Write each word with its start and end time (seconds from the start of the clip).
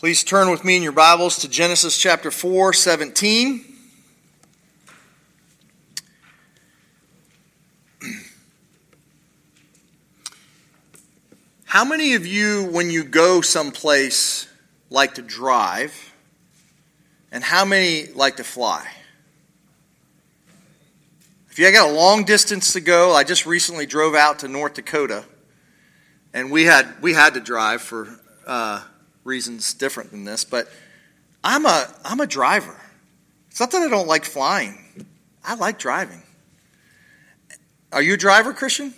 Please 0.00 0.24
turn 0.24 0.50
with 0.50 0.64
me 0.64 0.76
in 0.78 0.82
your 0.82 0.92
Bibles 0.92 1.40
to 1.40 1.48
Genesis 1.48 1.98
chapter 1.98 2.30
4, 2.30 2.72
17. 2.72 3.62
How 11.66 11.84
many 11.84 12.14
of 12.14 12.24
you, 12.24 12.64
when 12.72 12.88
you 12.88 13.04
go 13.04 13.42
someplace, 13.42 14.48
like 14.88 15.16
to 15.16 15.22
drive? 15.22 16.14
And 17.30 17.44
how 17.44 17.66
many 17.66 18.06
like 18.06 18.38
to 18.38 18.44
fly? 18.44 18.90
If 21.50 21.58
you 21.58 21.70
got 21.70 21.90
a 21.90 21.92
long 21.92 22.24
distance 22.24 22.72
to 22.72 22.80
go, 22.80 23.12
I 23.12 23.22
just 23.22 23.44
recently 23.44 23.84
drove 23.84 24.14
out 24.14 24.38
to 24.38 24.48
North 24.48 24.72
Dakota, 24.72 25.26
and 26.32 26.50
we 26.50 26.64
had 26.64 27.02
we 27.02 27.12
had 27.12 27.34
to 27.34 27.40
drive 27.40 27.82
for 27.82 28.18
uh, 28.46 28.82
reasons 29.24 29.74
different 29.74 30.10
than 30.10 30.24
this. 30.24 30.44
But 30.44 30.68
I'm 31.42 31.66
a 31.66 31.86
I'm 32.04 32.20
a 32.20 32.26
driver. 32.26 32.76
It's 33.50 33.60
not 33.60 33.70
that 33.72 33.82
I 33.82 33.88
don't 33.88 34.08
like 34.08 34.24
flying. 34.24 35.06
I 35.44 35.54
like 35.54 35.78
driving. 35.78 36.22
Are 37.92 38.02
you 38.02 38.14
a 38.14 38.16
driver, 38.16 38.52
Christian? 38.52 38.94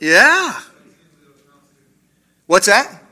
Yeah. 0.00 0.60
What's 2.46 2.66
that? 2.66 3.02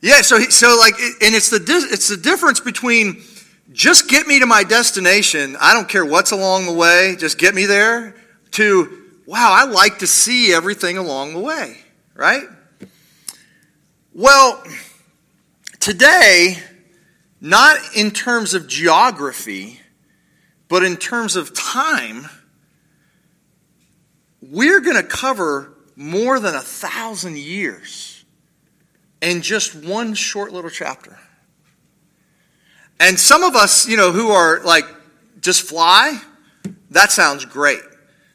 Yeah, 0.00 0.20
so 0.20 0.38
he, 0.38 0.50
so 0.50 0.76
like, 0.78 0.94
and 0.98 1.34
it's 1.34 1.48
the 1.48 1.64
it's 1.90 2.08
the 2.08 2.18
difference 2.18 2.60
between 2.60 3.22
just 3.72 4.08
get 4.08 4.26
me 4.26 4.38
to 4.38 4.46
my 4.46 4.62
destination. 4.62 5.56
I 5.58 5.72
don't 5.72 5.88
care 5.88 6.04
what's 6.04 6.30
along 6.30 6.66
the 6.66 6.74
way, 6.74 7.16
just 7.18 7.38
get 7.38 7.54
me 7.54 7.64
there. 7.64 8.14
To 8.52 9.02
wow, 9.26 9.50
I 9.52 9.64
like 9.64 10.00
to 10.00 10.06
see 10.06 10.52
everything 10.52 10.98
along 10.98 11.32
the 11.32 11.40
way, 11.40 11.78
right? 12.14 12.44
Well, 14.16 14.62
today, 15.80 16.56
not 17.40 17.76
in 17.96 18.12
terms 18.12 18.54
of 18.54 18.68
geography, 18.68 19.80
but 20.68 20.84
in 20.84 20.96
terms 20.96 21.34
of 21.34 21.52
time, 21.52 22.28
we're 24.40 24.78
going 24.78 24.94
to 24.94 25.02
cover 25.02 25.72
more 25.96 26.38
than 26.38 26.54
a 26.54 26.60
thousand 26.60 27.38
years 27.38 28.24
in 29.20 29.42
just 29.42 29.74
one 29.74 30.14
short 30.14 30.52
little 30.52 30.70
chapter. 30.70 31.18
And 33.00 33.18
some 33.18 33.42
of 33.42 33.56
us, 33.56 33.88
you 33.88 33.96
know, 33.96 34.12
who 34.12 34.30
are 34.30 34.60
like, 34.60 34.84
just 35.40 35.62
fly, 35.62 36.20
that 36.90 37.10
sounds 37.10 37.44
great. 37.46 37.82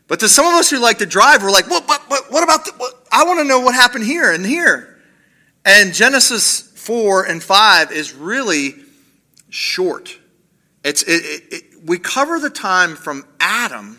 But 0.10 0.20
to 0.20 0.28
some 0.28 0.46
of 0.46 0.54
us 0.56 0.70
who 0.70 0.80
like 0.80 0.98
to 0.98 1.06
drive, 1.06 1.42
we're 1.42 1.52
like, 1.52 1.70
what, 1.70 1.88
what, 1.88 2.02
what, 2.10 2.32
what 2.34 2.44
about, 2.44 2.66
the, 2.66 2.74
what? 2.74 3.08
I 3.14 3.24
want 3.24 3.40
to 3.40 3.46
know 3.46 3.62
what 3.62 3.76
happened 3.76 4.04
here 4.04 4.30
and 4.30 4.46
here. 4.46 4.89
And 5.66 5.94
Genesis 5.94 6.62
4 6.62 7.26
and 7.26 7.44
5 7.44 7.92
is 7.92 8.14
really 8.14 8.76
short. 9.50 10.18
It's, 10.84 11.04
it, 11.04 11.24
it, 11.26 11.44
it, 11.52 11.64
we 11.84 12.00
cover 12.00 12.40
the 12.40 12.50
time 12.50 12.96
from 12.96 13.26
Adam 13.40 13.98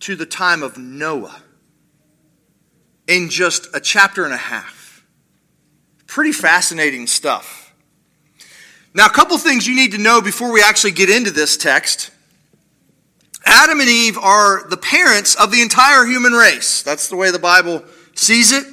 to 0.00 0.16
the 0.16 0.26
time 0.26 0.62
of 0.62 0.76
Noah 0.76 1.40
in 3.06 3.28
just 3.28 3.68
a 3.74 3.80
chapter 3.80 4.24
and 4.24 4.34
a 4.34 4.38
half. 4.38 5.04
Pretty 6.06 6.32
fascinating 6.32 7.06
stuff. 7.06 7.72
Now, 8.94 9.06
a 9.06 9.10
couple 9.10 9.38
things 9.38 9.66
you 9.66 9.74
need 9.74 9.92
to 9.92 9.98
know 9.98 10.20
before 10.20 10.52
we 10.52 10.62
actually 10.62 10.90
get 10.90 11.08
into 11.08 11.30
this 11.30 11.56
text. 11.56 12.10
Adam 13.44 13.80
and 13.80 13.88
Eve 13.88 14.18
are 14.18 14.68
the 14.68 14.76
parents 14.76 15.34
of 15.34 15.50
the 15.50 15.62
entire 15.62 16.04
human 16.04 16.32
race. 16.32 16.82
That's 16.82 17.08
the 17.08 17.16
way 17.16 17.30
the 17.30 17.38
Bible 17.38 17.84
sees 18.14 18.52
it. 18.52 18.66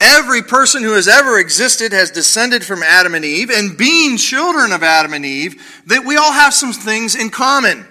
Every 0.00 0.42
person 0.42 0.82
who 0.82 0.92
has 0.92 1.08
ever 1.08 1.38
existed 1.38 1.92
has 1.92 2.10
descended 2.10 2.64
from 2.64 2.82
Adam 2.82 3.14
and 3.14 3.24
Eve, 3.24 3.50
and 3.50 3.78
being 3.78 4.16
children 4.18 4.72
of 4.72 4.82
Adam 4.82 5.14
and 5.14 5.24
Eve, 5.24 5.82
that 5.86 6.04
we 6.04 6.16
all 6.16 6.32
have 6.32 6.52
some 6.52 6.72
things 6.72 7.14
in 7.14 7.30
common. 7.30 7.86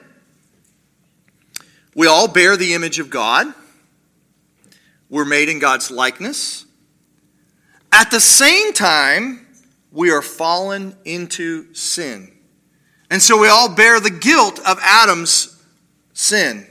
We 1.96 2.08
all 2.08 2.28
bear 2.28 2.58
the 2.58 2.74
image 2.74 3.00
of 3.00 3.10
God. 3.10 3.48
We're 5.10 5.26
made 5.26 5.50
in 5.50 5.60
God's 5.60 5.90
likeness. 5.90 6.66
At 7.92 8.12
the 8.12 8.20
same 8.20 8.74
time, 8.74 9.48
we 9.92 10.12
are 10.12 10.22
fallen 10.22 10.96
into 11.06 11.74
sin. 11.74 12.32
And 13.10 13.22
so 13.22 13.40
we 13.40 13.48
all 13.48 13.74
bear 13.74 14.00
the 14.00 14.10
guilt 14.10 14.60
of 14.60 14.78
Adam's 14.82 15.64
sin. 16.14 16.68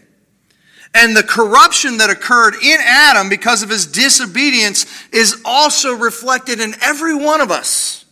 And 0.94 1.16
the 1.16 1.24
corruption 1.24 1.98
that 1.98 2.08
occurred 2.08 2.54
in 2.62 2.78
Adam 2.80 3.28
because 3.28 3.64
of 3.64 3.68
his 3.68 3.86
disobedience 3.86 4.86
is 5.12 5.42
also 5.44 5.92
reflected 5.92 6.60
in 6.60 6.74
every 6.80 7.16
one 7.16 7.40
of 7.40 7.50
us. 7.50 8.04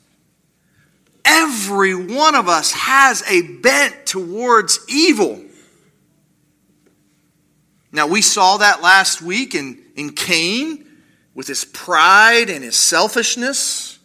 Every 1.25 1.95
one 1.95 2.35
of 2.35 2.49
us 2.49 2.73
has 2.73 3.23
a 3.31 3.43
bent 3.43 4.05
towards 4.05 4.81
evil. 4.89 5.41
Now, 7.93 8.09
we 8.09 8.21
saw 8.21 8.57
that 8.57 8.83
last 8.83 9.23
week 9.23 9.55
in, 9.55 9.81
in 9.95 10.11
Cain 10.11 10.85
with 11.35 11.47
his 11.47 11.65
pride 11.65 12.51
and 12.51 12.65
his 12.65 12.77
selfishness. 12.77 14.01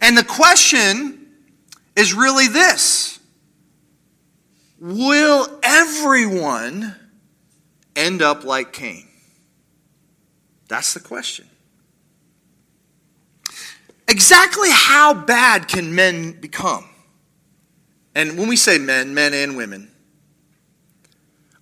And 0.00 0.16
the 0.16 0.24
question 0.24 1.28
is 1.94 2.14
really 2.14 2.48
this 2.48 3.20
Will 4.78 5.60
everyone 5.62 6.96
end 7.96 8.22
up 8.22 8.44
like 8.44 8.72
Cain? 8.72 9.06
That's 10.68 10.94
the 10.94 11.00
question. 11.00 11.48
Exactly 14.08 14.70
how 14.70 15.14
bad 15.14 15.68
can 15.68 15.94
men 15.94 16.32
become? 16.40 16.88
And 18.14 18.36
when 18.38 18.48
we 18.48 18.56
say 18.56 18.78
men, 18.78 19.14
men 19.14 19.32
and 19.34 19.56
women, 19.56 19.90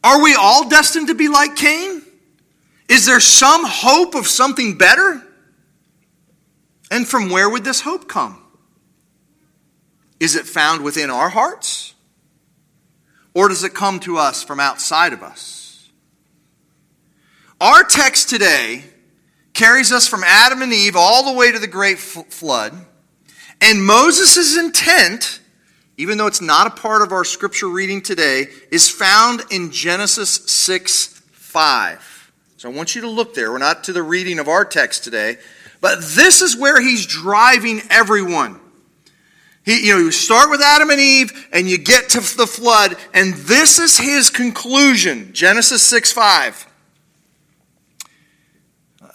are 0.03 0.23
we 0.23 0.35
all 0.35 0.69
destined 0.69 1.09
to 1.09 1.15
be 1.15 1.29
like 1.29 1.57
Cain? 1.57 2.03
Is 2.89 3.05
there 3.05 3.21
some 3.21 3.63
hope 3.65 4.15
of 4.15 4.27
something 4.27 4.79
better? 4.79 5.23
And 6.91 7.07
from 7.07 7.29
where 7.29 7.51
would 7.51 7.65
this 7.65 7.83
hope 7.83 8.09
come? 8.09 8.43
Is 10.19 10.35
it 10.35 10.47
found 10.47 10.83
within 10.83 11.11
our 11.11 11.29
hearts? 11.29 11.95
Or 13.35 13.49
does 13.49 13.63
it 13.63 13.75
come 13.75 14.01
to 14.01 14.17
us 14.17 14.43
from 14.43 14.59
outside 14.59 15.13
of 15.13 15.23
us? 15.23 15.68
Our 17.61 17.83
text 17.85 18.29
today 18.29 18.85
carries 19.55 19.93
us 19.93 20.07
from 20.07 20.23
Adam 20.25 20.63
and 20.63 20.73
Eve 20.73 20.97
all 20.97 21.33
the 21.33 21.39
way 21.39 21.51
to 21.51 21.59
the 21.59 21.67
great 21.67 21.99
flood. 21.99 22.75
And 23.61 23.85
Moses' 23.85 24.57
intent 24.57 25.41
even 25.99 26.17
though 26.17 26.29
it's 26.29 26.41
not 26.41 26.69
a 26.69 26.71
part 26.71 27.03
of 27.03 27.13
our 27.13 27.25
scripture 27.25 27.69
reading 27.69 28.01
today, 28.01 28.47
is 28.71 28.89
found 28.89 29.43
in 29.51 29.71
Genesis 29.71 30.31
6 30.31 31.21
5. 31.33 32.33
So 32.57 32.71
I 32.71 32.73
want 32.73 32.95
you 32.95 33.03
to 33.03 33.09
look 33.09 33.35
there. 33.35 33.51
We're 33.51 33.59
not 33.59 33.85
to 33.85 33.93
the 33.93 34.03
reading 34.03 34.39
of 34.39 34.49
our 34.49 34.65
text 34.65 35.05
today, 35.05 35.39
but 35.81 35.99
this 36.01 36.41
is 36.41 36.57
where 36.57 36.81
he's 36.81 37.05
driving 37.05 37.83
everyone. 37.91 38.61
He, 39.65 39.87
you 39.87 39.95
know, 39.95 39.99
you 39.99 40.13
start 40.13 40.51
with 40.51 40.61
Adam 40.61 40.89
and 40.91 41.01
Eve 41.01 41.49
and 41.53 41.69
you 41.69 41.79
get 41.79 42.11
to 42.11 42.21
the 42.21 42.47
flood, 42.47 42.97
and 43.13 43.35
this 43.35 43.79
is 43.81 43.99
his 43.99 44.31
conclusion 44.31 45.33
Genesis 45.33 45.83
6 45.83 46.13
5. 46.13 46.68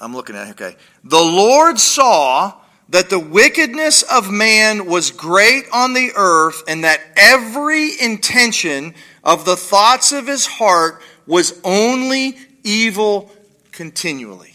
I'm 0.03 0.14
looking 0.14 0.36
at 0.36 0.50
okay. 0.50 0.75
The 1.06 1.22
Lord 1.22 1.80
saw 1.80 2.53
that 2.90 3.09
the 3.09 3.19
wickedness 3.19 4.03
of 4.03 4.30
man 4.30 4.86
was 4.86 5.12
great 5.12 5.64
on 5.72 5.94
the 5.94 6.12
earth, 6.16 6.62
and 6.68 6.84
that 6.84 7.00
every 7.16 8.00
intention 8.00 8.94
of 9.24 9.46
the 9.46 9.56
thoughts 9.56 10.12
of 10.12 10.28
his 10.28 10.46
heart 10.46 11.02
was 11.25 11.59
only 11.63 12.38
evil 12.63 13.31
continually. 13.72 14.53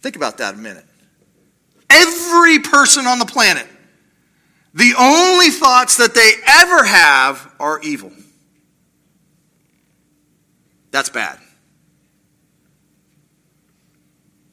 Think 0.00 0.14
about 0.14 0.38
that 0.38 0.54
a 0.54 0.58
minute. 0.58 0.86
Every 1.90 2.60
person 2.60 3.06
on 3.06 3.18
the 3.18 3.26
planet, 3.26 3.66
the 4.74 4.94
only 4.98 5.50
thoughts 5.50 5.96
that 5.96 6.14
they 6.14 6.30
ever 6.46 6.84
have 6.84 7.52
are 7.58 7.80
evil. 7.80 8.12
That's 10.92 11.08
bad. 11.08 11.38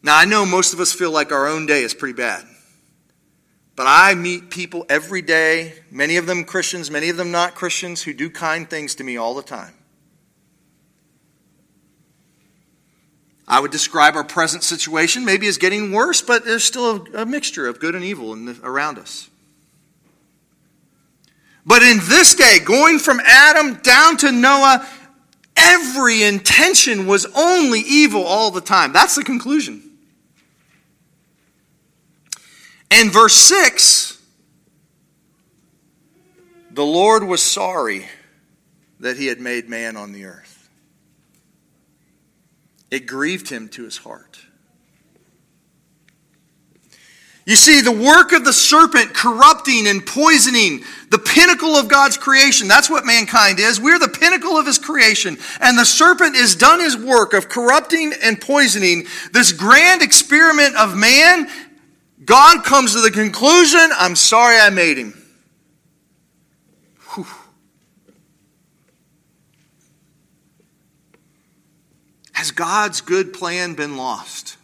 Now, 0.01 0.18
I 0.18 0.25
know 0.25 0.46
most 0.46 0.74
of 0.74 0.80
us 0.80 0.94
feel 0.94 1.12
like 1.12 1.31
our 1.31 1.48
own 1.48 1.66
day 1.66 1.84
is 1.84 1.94
pretty 1.94 2.13
bad. 2.13 2.46
But 3.75 3.88
I 3.88 4.13
meet 4.13 4.50
people 4.50 4.86
every 4.90 5.22
day, 5.22 5.74
many 5.90 6.18
of 6.18 6.25
them 6.25 6.44
Christians, 6.44 6.92
many 6.92 7.10
of 7.10 7.16
them 7.16 7.31
not 7.31 7.56
Christians, 7.56 8.04
who 8.04 8.13
do 8.13 8.30
kind 8.30 8.69
things 8.69 8.96
to 8.96 9.06
me 9.06 9.16
all 9.16 9.34
the 9.34 9.42
time. 9.42 9.74
I 13.48 13.60
would 13.60 13.72
describe 13.72 14.16
our 14.16 14.24
present 14.24 14.63
situation 14.63 15.25
maybe 15.25 15.48
as 15.48 15.57
getting 15.57 15.92
worse, 15.92 16.22
but 16.22 16.45
there's 16.45 16.63
still 16.63 17.07
a, 17.16 17.22
a 17.22 17.25
mixture 17.25 17.68
of 17.68 17.80
good 17.80 17.95
and 17.95 18.04
evil 18.04 18.36
the, 18.36 18.60
around 18.63 19.00
us. 19.00 19.30
But 21.66 21.81
in 21.81 22.00
this 22.04 22.36
day, 22.36 22.60
going 22.63 23.00
from 23.00 23.19
Adam 23.24 23.75
down 23.75 24.18
to 24.18 24.31
Noah, 24.31 24.88
every 25.56 26.24
intention 26.24 27.07
was 27.07 27.25
only 27.36 27.80
evil 27.80 28.24
all 28.24 28.52
the 28.52 28.62
time. 28.62 28.92
That's 28.92 29.16
the 29.16 29.24
conclusion. 29.24 29.88
And 32.91 33.12
verse 33.12 33.36
6 33.36 34.09
the 36.71 36.86
Lord 36.86 37.24
was 37.24 37.44
sorry 37.44 38.06
that 39.01 39.18
he 39.18 39.27
had 39.27 39.39
made 39.39 39.68
man 39.68 39.97
on 39.97 40.13
the 40.13 40.25
earth. 40.25 40.69
It 42.91 43.06
grieved 43.06 43.50
him 43.50 43.68
to 43.69 43.83
his 43.83 43.97
heart. 43.97 44.39
You 47.45 47.56
see, 47.56 47.81
the 47.81 47.91
work 47.91 48.31
of 48.31 48.45
the 48.45 48.53
serpent 48.53 49.13
corrupting 49.13 49.88
and 49.88 50.06
poisoning 50.06 50.83
the 51.09 51.18
pinnacle 51.18 51.75
of 51.75 51.88
God's 51.88 52.15
creation. 52.15 52.68
That's 52.68 52.89
what 52.89 53.06
mankind 53.06 53.59
is. 53.59 53.81
We're 53.81 53.97
the 53.97 54.07
pinnacle 54.07 54.56
of 54.56 54.68
his 54.68 54.77
creation. 54.77 55.38
And 55.59 55.77
the 55.77 55.85
serpent 55.85 56.35
has 56.35 56.56
done 56.56 56.80
his 56.80 56.95
work 56.95 57.33
of 57.33 57.50
corrupting 57.50 58.13
and 58.21 58.39
poisoning 58.39 59.06
this 59.33 59.51
grand 59.51 60.03
experiment 60.03 60.75
of 60.75 60.95
man. 60.95 61.50
God 62.30 62.64
comes 62.64 62.94
to 62.94 63.02
the 63.02 63.10
conclusion 63.10 63.90
I'm 63.98 64.16
sorry 64.16 64.60
I 64.60 64.70
made 64.70 65.00
him. 65.00 65.20
Whew. 67.16 67.26
Has 72.34 72.52
God's 72.52 73.02
good 73.02 73.34
plan 73.34 73.74
been 73.74 73.98
lost? 73.98 74.58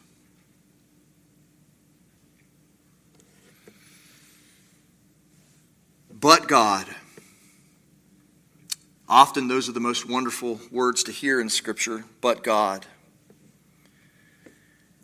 But 6.14 6.48
God. 6.48 6.86
Often 9.10 9.48
those 9.48 9.68
are 9.68 9.72
the 9.72 9.80
most 9.80 10.08
wonderful 10.08 10.60
words 10.70 11.02
to 11.06 11.12
hear 11.12 11.42
in 11.42 11.50
Scripture, 11.50 12.06
but 12.22 12.44
God. 12.44 12.86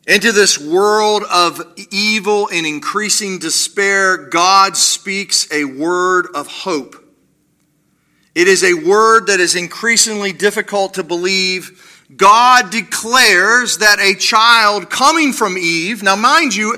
Into 0.07 0.31
this 0.31 0.57
world 0.57 1.23
of 1.31 1.61
evil 1.91 2.49
and 2.51 2.65
increasing 2.65 3.37
despair, 3.37 4.17
God 4.17 4.75
speaks 4.75 5.51
a 5.51 5.63
word 5.65 6.27
of 6.33 6.47
hope. 6.47 6.95
It 8.33 8.47
is 8.47 8.63
a 8.63 8.73
word 8.73 9.27
that 9.27 9.39
is 9.39 9.55
increasingly 9.55 10.31
difficult 10.31 10.95
to 10.95 11.03
believe. 11.03 12.05
God 12.15 12.71
declares 12.71 13.77
that 13.77 13.99
a 13.99 14.15
child 14.15 14.89
coming 14.89 15.33
from 15.33 15.57
Eve, 15.57 16.01
now 16.01 16.15
mind 16.15 16.55
you, 16.55 16.77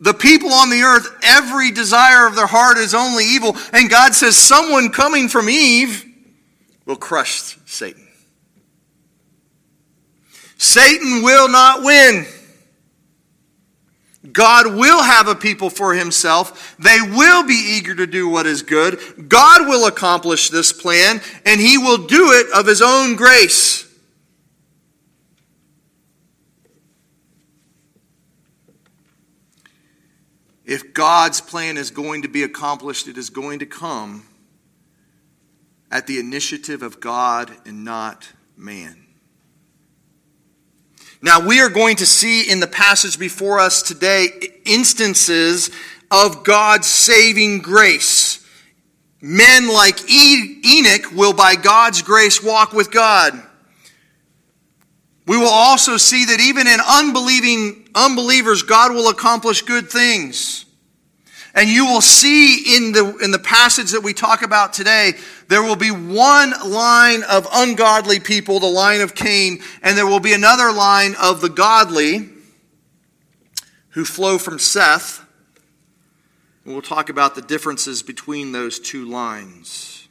the 0.00 0.14
people 0.14 0.52
on 0.52 0.70
the 0.70 0.82
earth, 0.82 1.08
every 1.22 1.70
desire 1.70 2.26
of 2.26 2.36
their 2.36 2.46
heart 2.46 2.76
is 2.76 2.94
only 2.94 3.24
evil. 3.24 3.56
And 3.72 3.90
God 3.90 4.14
says, 4.14 4.36
someone 4.36 4.90
coming 4.90 5.28
from 5.28 5.48
Eve 5.48 6.04
will 6.84 6.96
crush 6.96 7.56
Satan. 7.66 8.06
Satan 10.58 11.22
will 11.22 11.48
not 11.48 11.82
win. 11.82 12.26
God 14.32 14.74
will 14.74 15.02
have 15.02 15.28
a 15.28 15.34
people 15.34 15.70
for 15.70 15.94
himself. 15.94 16.76
They 16.78 17.00
will 17.00 17.46
be 17.46 17.76
eager 17.78 17.94
to 17.94 18.06
do 18.06 18.28
what 18.28 18.46
is 18.46 18.62
good. 18.62 19.28
God 19.28 19.68
will 19.68 19.86
accomplish 19.86 20.50
this 20.50 20.72
plan, 20.72 21.20
and 21.44 21.60
he 21.60 21.78
will 21.78 22.06
do 22.06 22.32
it 22.32 22.46
of 22.54 22.66
his 22.66 22.82
own 22.82 23.16
grace. 23.16 23.84
If 30.64 30.92
God's 30.92 31.40
plan 31.40 31.78
is 31.78 31.90
going 31.90 32.22
to 32.22 32.28
be 32.28 32.42
accomplished, 32.42 33.08
it 33.08 33.16
is 33.16 33.30
going 33.30 33.60
to 33.60 33.66
come 33.66 34.26
at 35.90 36.06
the 36.06 36.18
initiative 36.18 36.82
of 36.82 37.00
God 37.00 37.50
and 37.64 37.84
not 37.84 38.28
man. 38.54 39.07
Now, 41.20 41.44
we 41.44 41.60
are 41.60 41.68
going 41.68 41.96
to 41.96 42.06
see 42.06 42.48
in 42.50 42.60
the 42.60 42.66
passage 42.66 43.18
before 43.18 43.58
us 43.58 43.82
today 43.82 44.28
instances 44.64 45.70
of 46.10 46.44
God's 46.44 46.86
saving 46.86 47.58
grace. 47.60 48.46
Men 49.20 49.68
like 49.68 49.98
Enoch 50.08 51.10
will, 51.12 51.32
by 51.32 51.56
God's 51.56 52.02
grace, 52.02 52.42
walk 52.42 52.72
with 52.72 52.92
God. 52.92 53.32
We 55.26 55.36
will 55.36 55.48
also 55.48 55.96
see 55.96 56.24
that 56.26 56.40
even 56.40 56.66
in 56.68 56.78
unbelieving 56.80 57.88
unbelievers, 57.94 58.62
God 58.62 58.92
will 58.92 59.08
accomplish 59.08 59.62
good 59.62 59.90
things. 59.90 60.64
And 61.58 61.68
you 61.68 61.86
will 61.86 62.00
see 62.00 62.76
in 62.76 62.92
the, 62.92 63.16
in 63.16 63.32
the 63.32 63.38
passage 63.40 63.90
that 63.90 64.04
we 64.04 64.14
talk 64.14 64.42
about 64.42 64.72
today, 64.72 65.14
there 65.48 65.60
will 65.60 65.74
be 65.74 65.90
one 65.90 66.52
line 66.64 67.24
of 67.24 67.48
ungodly 67.52 68.20
people, 68.20 68.60
the 68.60 68.66
line 68.66 69.00
of 69.00 69.16
Cain, 69.16 69.60
and 69.82 69.98
there 69.98 70.06
will 70.06 70.20
be 70.20 70.32
another 70.32 70.70
line 70.70 71.16
of 71.20 71.40
the 71.40 71.48
godly 71.48 72.28
who 73.88 74.04
flow 74.04 74.38
from 74.38 74.60
Seth. 74.60 75.26
And 76.64 76.74
we'll 76.74 76.80
talk 76.80 77.08
about 77.08 77.34
the 77.34 77.42
differences 77.42 78.04
between 78.04 78.52
those 78.52 78.78
two 78.78 79.04
lines. 79.06 80.06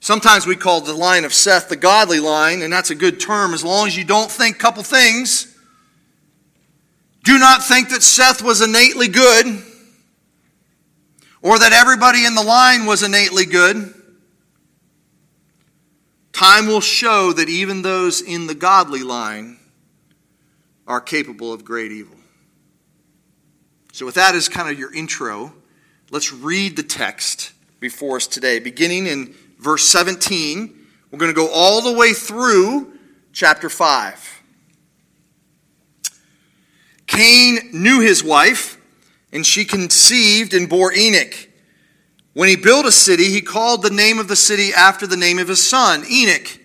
Sometimes 0.00 0.46
we 0.46 0.56
call 0.56 0.82
the 0.82 0.92
line 0.92 1.24
of 1.24 1.32
Seth 1.32 1.70
the 1.70 1.76
godly 1.76 2.20
line, 2.20 2.60
and 2.60 2.70
that's 2.70 2.90
a 2.90 2.94
good 2.94 3.18
term 3.18 3.54
as 3.54 3.64
long 3.64 3.86
as 3.86 3.96
you 3.96 4.04
don't 4.04 4.30
think 4.30 4.58
couple 4.58 4.82
things. 4.82 5.49
Do 7.30 7.38
not 7.38 7.62
think 7.62 7.90
that 7.90 8.02
Seth 8.02 8.42
was 8.42 8.60
innately 8.60 9.06
good 9.06 9.46
or 11.42 11.60
that 11.60 11.72
everybody 11.72 12.24
in 12.26 12.34
the 12.34 12.42
line 12.42 12.86
was 12.86 13.04
innately 13.04 13.46
good. 13.46 13.94
Time 16.32 16.66
will 16.66 16.80
show 16.80 17.32
that 17.32 17.48
even 17.48 17.82
those 17.82 18.20
in 18.20 18.48
the 18.48 18.54
godly 18.56 19.04
line 19.04 19.58
are 20.88 21.00
capable 21.00 21.52
of 21.52 21.64
great 21.64 21.92
evil. 21.92 22.16
So, 23.92 24.04
with 24.06 24.16
that 24.16 24.34
as 24.34 24.48
kind 24.48 24.68
of 24.68 24.76
your 24.76 24.92
intro, 24.92 25.52
let's 26.10 26.32
read 26.32 26.74
the 26.74 26.82
text 26.82 27.52
before 27.78 28.16
us 28.16 28.26
today. 28.26 28.58
Beginning 28.58 29.06
in 29.06 29.36
verse 29.56 29.88
17, 29.88 30.76
we're 31.12 31.18
going 31.20 31.32
to 31.32 31.40
go 31.40 31.48
all 31.48 31.80
the 31.80 31.96
way 31.96 32.12
through 32.12 32.92
chapter 33.32 33.70
5. 33.70 34.39
Cain 37.10 37.70
knew 37.72 38.00
his 38.00 38.22
wife, 38.22 38.80
and 39.32 39.44
she 39.44 39.64
conceived 39.64 40.54
and 40.54 40.68
bore 40.68 40.92
Enoch. 40.94 41.48
When 42.34 42.48
he 42.48 42.54
built 42.54 42.86
a 42.86 42.92
city, 42.92 43.24
he 43.24 43.42
called 43.42 43.82
the 43.82 43.90
name 43.90 44.20
of 44.20 44.28
the 44.28 44.36
city 44.36 44.72
after 44.72 45.08
the 45.08 45.16
name 45.16 45.40
of 45.40 45.48
his 45.48 45.68
son, 45.68 46.04
Enoch. 46.08 46.60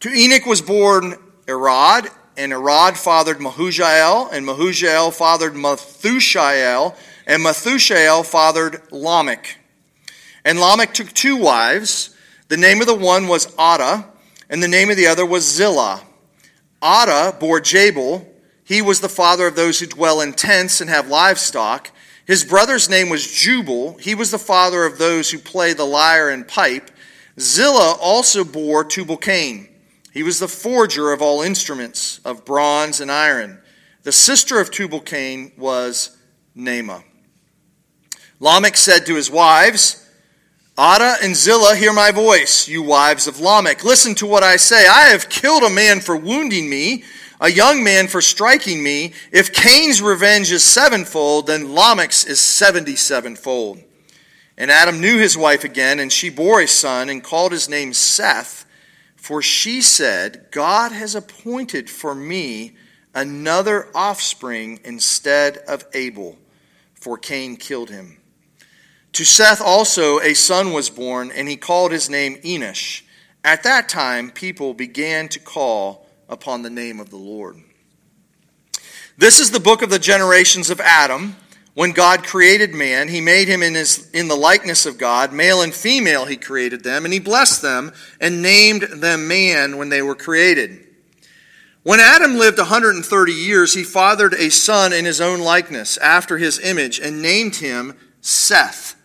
To 0.00 0.10
Enoch 0.10 0.44
was 0.44 0.60
born 0.60 1.16
Irad, 1.46 2.10
and 2.36 2.52
Irad 2.52 2.98
fathered 2.98 3.38
Mehujael, 3.38 4.30
and 4.30 4.46
Mehujael 4.46 5.10
fathered 5.10 5.54
Methushael, 5.54 6.94
and 7.26 7.42
Methushael 7.42 8.26
fathered 8.26 8.82
Lamech. 8.92 9.56
And 10.44 10.60
Lamech 10.60 10.92
took 10.92 11.14
two 11.14 11.36
wives. 11.36 12.14
The 12.48 12.58
name 12.58 12.82
of 12.82 12.86
the 12.86 12.94
one 12.94 13.26
was 13.26 13.54
Adah, 13.58 14.04
and 14.50 14.62
the 14.62 14.68
name 14.68 14.90
of 14.90 14.98
the 14.98 15.06
other 15.06 15.24
was 15.24 15.50
Zillah. 15.50 16.02
Adah 16.82 17.32
bore 17.40 17.60
Jabal, 17.60 18.26
he 18.72 18.80
was 18.80 19.00
the 19.00 19.08
father 19.08 19.46
of 19.46 19.54
those 19.54 19.80
who 19.80 19.86
dwell 19.86 20.22
in 20.22 20.32
tents 20.32 20.80
and 20.80 20.88
have 20.88 21.06
livestock. 21.06 21.90
His 22.24 22.42
brother's 22.42 22.88
name 22.88 23.10
was 23.10 23.30
Jubal. 23.30 23.98
He 23.98 24.14
was 24.14 24.30
the 24.30 24.38
father 24.38 24.84
of 24.84 24.96
those 24.96 25.30
who 25.30 25.38
play 25.38 25.74
the 25.74 25.84
lyre 25.84 26.30
and 26.30 26.48
pipe. 26.48 26.90
Zillah 27.38 27.98
also 28.00 28.44
bore 28.44 28.82
Tubal 28.82 29.18
Cain. 29.18 29.68
He 30.14 30.22
was 30.22 30.38
the 30.38 30.48
forger 30.48 31.12
of 31.12 31.20
all 31.20 31.42
instruments 31.42 32.18
of 32.24 32.46
bronze 32.46 33.02
and 33.02 33.12
iron. 33.12 33.60
The 34.04 34.12
sister 34.12 34.58
of 34.58 34.70
Tubal 34.70 35.00
Cain 35.00 35.52
was 35.58 36.16
Naamah. 36.56 37.04
Lamech 38.40 38.78
said 38.78 39.04
to 39.04 39.16
his 39.16 39.30
wives, 39.30 39.98
Adah 40.78 41.16
and 41.22 41.36
Zillah, 41.36 41.76
hear 41.76 41.92
my 41.92 42.10
voice, 42.10 42.66
you 42.66 42.82
wives 42.82 43.26
of 43.26 43.38
Lamech. 43.38 43.84
Listen 43.84 44.14
to 44.14 44.26
what 44.26 44.42
I 44.42 44.56
say. 44.56 44.88
I 44.88 45.08
have 45.08 45.28
killed 45.28 45.62
a 45.62 45.68
man 45.68 46.00
for 46.00 46.16
wounding 46.16 46.70
me 46.70 47.04
a 47.42 47.50
young 47.50 47.82
man 47.82 48.06
for 48.06 48.22
striking 48.22 48.82
me. 48.82 49.12
If 49.32 49.52
Cain's 49.52 50.00
revenge 50.00 50.52
is 50.52 50.62
sevenfold, 50.62 51.48
then 51.48 51.74
Lamech's 51.74 52.24
is 52.24 52.40
seventy 52.40 52.94
sevenfold. 52.94 53.82
And 54.56 54.70
Adam 54.70 55.00
knew 55.00 55.18
his 55.18 55.36
wife 55.36 55.64
again, 55.64 55.98
and 55.98 56.12
she 56.12 56.30
bore 56.30 56.60
a 56.60 56.68
son 56.68 57.08
and 57.08 57.22
called 57.22 57.50
his 57.50 57.68
name 57.68 57.92
Seth, 57.94 58.64
for 59.16 59.42
she 59.42 59.82
said, 59.82 60.46
God 60.52 60.92
has 60.92 61.16
appointed 61.16 61.90
for 61.90 62.14
me 62.14 62.76
another 63.12 63.88
offspring 63.92 64.78
instead 64.84 65.58
of 65.58 65.84
Abel, 65.94 66.38
for 66.94 67.18
Cain 67.18 67.56
killed 67.56 67.90
him. 67.90 68.18
To 69.14 69.24
Seth 69.24 69.60
also 69.60 70.20
a 70.20 70.34
son 70.34 70.72
was 70.72 70.90
born, 70.90 71.32
and 71.32 71.48
he 71.48 71.56
called 71.56 71.90
his 71.90 72.08
name 72.08 72.36
Enosh. 72.36 73.02
At 73.44 73.64
that 73.64 73.88
time, 73.88 74.30
people 74.30 74.74
began 74.74 75.28
to 75.30 75.40
call 75.40 76.01
upon 76.32 76.62
the 76.62 76.70
name 76.70 76.98
of 76.98 77.10
the 77.10 77.16
Lord. 77.16 77.56
This 79.18 79.38
is 79.38 79.50
the 79.50 79.60
book 79.60 79.82
of 79.82 79.90
the 79.90 79.98
generations 79.98 80.70
of 80.70 80.80
Adam. 80.80 81.36
When 81.74 81.92
God 81.92 82.24
created 82.24 82.74
man, 82.74 83.08
he 83.08 83.20
made 83.20 83.48
him 83.48 83.62
in, 83.62 83.74
his, 83.74 84.10
in 84.12 84.28
the 84.28 84.36
likeness 84.36 84.86
of 84.86 84.98
God. 84.98 85.32
Male 85.32 85.60
and 85.60 85.74
female, 85.74 86.24
he 86.24 86.36
created 86.36 86.82
them, 86.82 87.04
and 87.04 87.12
he 87.12 87.20
blessed 87.20 87.60
them 87.60 87.92
and 88.18 88.40
named 88.40 88.82
them 88.82 89.28
man 89.28 89.76
when 89.76 89.90
they 89.90 90.00
were 90.00 90.14
created. 90.14 90.86
When 91.82 92.00
Adam 92.00 92.38
lived 92.38 92.58
130 92.58 93.32
years, 93.32 93.74
he 93.74 93.84
fathered 93.84 94.34
a 94.34 94.50
son 94.50 94.92
in 94.92 95.04
his 95.04 95.20
own 95.20 95.40
likeness, 95.40 95.98
after 95.98 96.38
his 96.38 96.58
image, 96.58 96.98
and 96.98 97.20
named 97.20 97.56
him 97.56 97.96
Seth. 98.22 98.96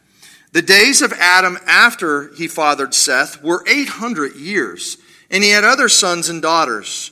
The 0.54 0.62
days 0.62 1.02
of 1.02 1.12
Adam 1.14 1.58
after 1.68 2.34
he 2.36 2.48
fathered 2.48 2.94
Seth 2.94 3.44
were 3.44 3.66
800 3.68 4.36
years, 4.36 4.98
and 5.30 5.44
he 5.44 5.50
had 5.50 5.66
other 5.66 5.90
sons 5.90 6.30
and 6.30 6.42
daughters. 6.42 7.12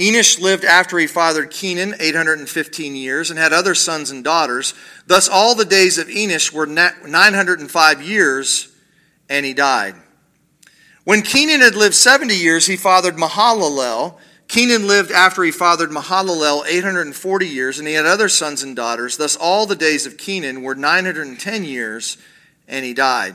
Enosh 0.00 0.40
lived 0.40 0.64
after 0.64 0.98
he 0.98 1.06
fathered 1.06 1.50
Kenan 1.50 1.94
815 2.00 2.96
years 2.96 3.28
and 3.28 3.38
had 3.38 3.52
other 3.52 3.74
sons 3.74 4.10
and 4.10 4.24
daughters. 4.24 4.72
Thus, 5.06 5.28
all 5.28 5.54
the 5.54 5.66
days 5.66 5.98
of 5.98 6.08
Enosh 6.08 6.52
were 6.52 6.64
905 6.64 8.02
years, 8.02 8.74
and 9.28 9.44
he 9.44 9.52
died. 9.52 9.94
When 11.04 11.20
Kenan 11.20 11.60
had 11.60 11.74
lived 11.74 11.94
70 11.94 12.34
years, 12.34 12.66
he 12.66 12.76
fathered 12.76 13.16
Mahalalel. 13.16 14.16
Kenan 14.48 14.86
lived 14.86 15.12
after 15.12 15.42
he 15.42 15.50
fathered 15.50 15.90
Mahalalel 15.90 16.66
840 16.66 17.46
years, 17.46 17.78
and 17.78 17.86
he 17.86 17.92
had 17.92 18.06
other 18.06 18.30
sons 18.30 18.62
and 18.62 18.74
daughters. 18.74 19.18
Thus, 19.18 19.36
all 19.36 19.66
the 19.66 19.76
days 19.76 20.06
of 20.06 20.16
Kenan 20.16 20.62
were 20.62 20.74
910 20.74 21.64
years, 21.64 22.16
and 22.66 22.86
he 22.86 22.94
died. 22.94 23.34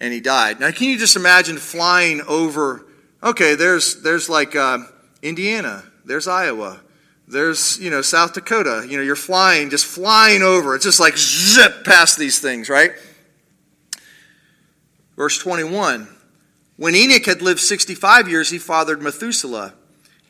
and 0.00 0.12
he 0.12 0.20
died. 0.20 0.60
Now, 0.60 0.70
can 0.70 0.88
you 0.88 0.98
just 0.98 1.16
imagine 1.16 1.56
flying 1.56 2.20
over? 2.22 2.86
Okay, 3.22 3.54
there's, 3.54 4.02
there's 4.02 4.28
like 4.28 4.54
uh, 4.54 4.78
Indiana, 5.22 5.84
there's 6.04 6.28
Iowa, 6.28 6.80
there's, 7.26 7.78
you 7.78 7.90
know, 7.90 8.00
South 8.00 8.32
Dakota. 8.32 8.86
You 8.88 8.96
know, 8.96 9.02
you're 9.02 9.16
flying, 9.16 9.68
just 9.68 9.84
flying 9.84 10.42
over. 10.42 10.74
It's 10.74 10.84
just 10.84 10.98
like 10.98 11.16
zip 11.18 11.84
past 11.84 12.18
these 12.18 12.40
things, 12.40 12.70
right? 12.70 12.92
Verse 15.14 15.38
21. 15.38 16.08
When 16.76 16.94
Enoch 16.94 17.26
had 17.26 17.42
lived 17.42 17.60
65 17.60 18.28
years, 18.28 18.50
he 18.50 18.58
fathered 18.58 19.02
Methuselah. 19.02 19.74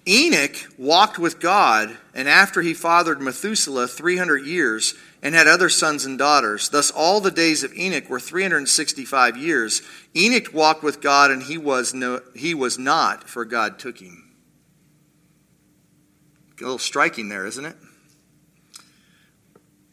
Enoch 0.08 0.56
walked 0.78 1.18
with 1.18 1.38
God, 1.38 1.96
and 2.14 2.26
after 2.26 2.62
he 2.62 2.72
fathered 2.72 3.20
Methuselah 3.20 3.86
300 3.86 4.46
years, 4.46 4.94
and 5.22 5.34
had 5.34 5.48
other 5.48 5.68
sons 5.68 6.04
and 6.04 6.18
daughters. 6.18 6.68
Thus, 6.68 6.90
all 6.90 7.20
the 7.20 7.30
days 7.30 7.64
of 7.64 7.74
Enoch 7.74 8.08
were 8.08 8.20
365 8.20 9.36
years. 9.36 9.82
Enoch 10.14 10.52
walked 10.52 10.82
with 10.82 11.00
God, 11.00 11.30
and 11.30 11.42
he 11.42 11.58
was, 11.58 11.92
no, 11.92 12.20
he 12.34 12.54
was 12.54 12.78
not, 12.78 13.28
for 13.28 13.44
God 13.44 13.78
took 13.78 13.98
him. 13.98 14.36
A 16.60 16.62
little 16.62 16.78
striking 16.78 17.28
there, 17.28 17.46
isn't 17.46 17.64
it? 17.64 17.76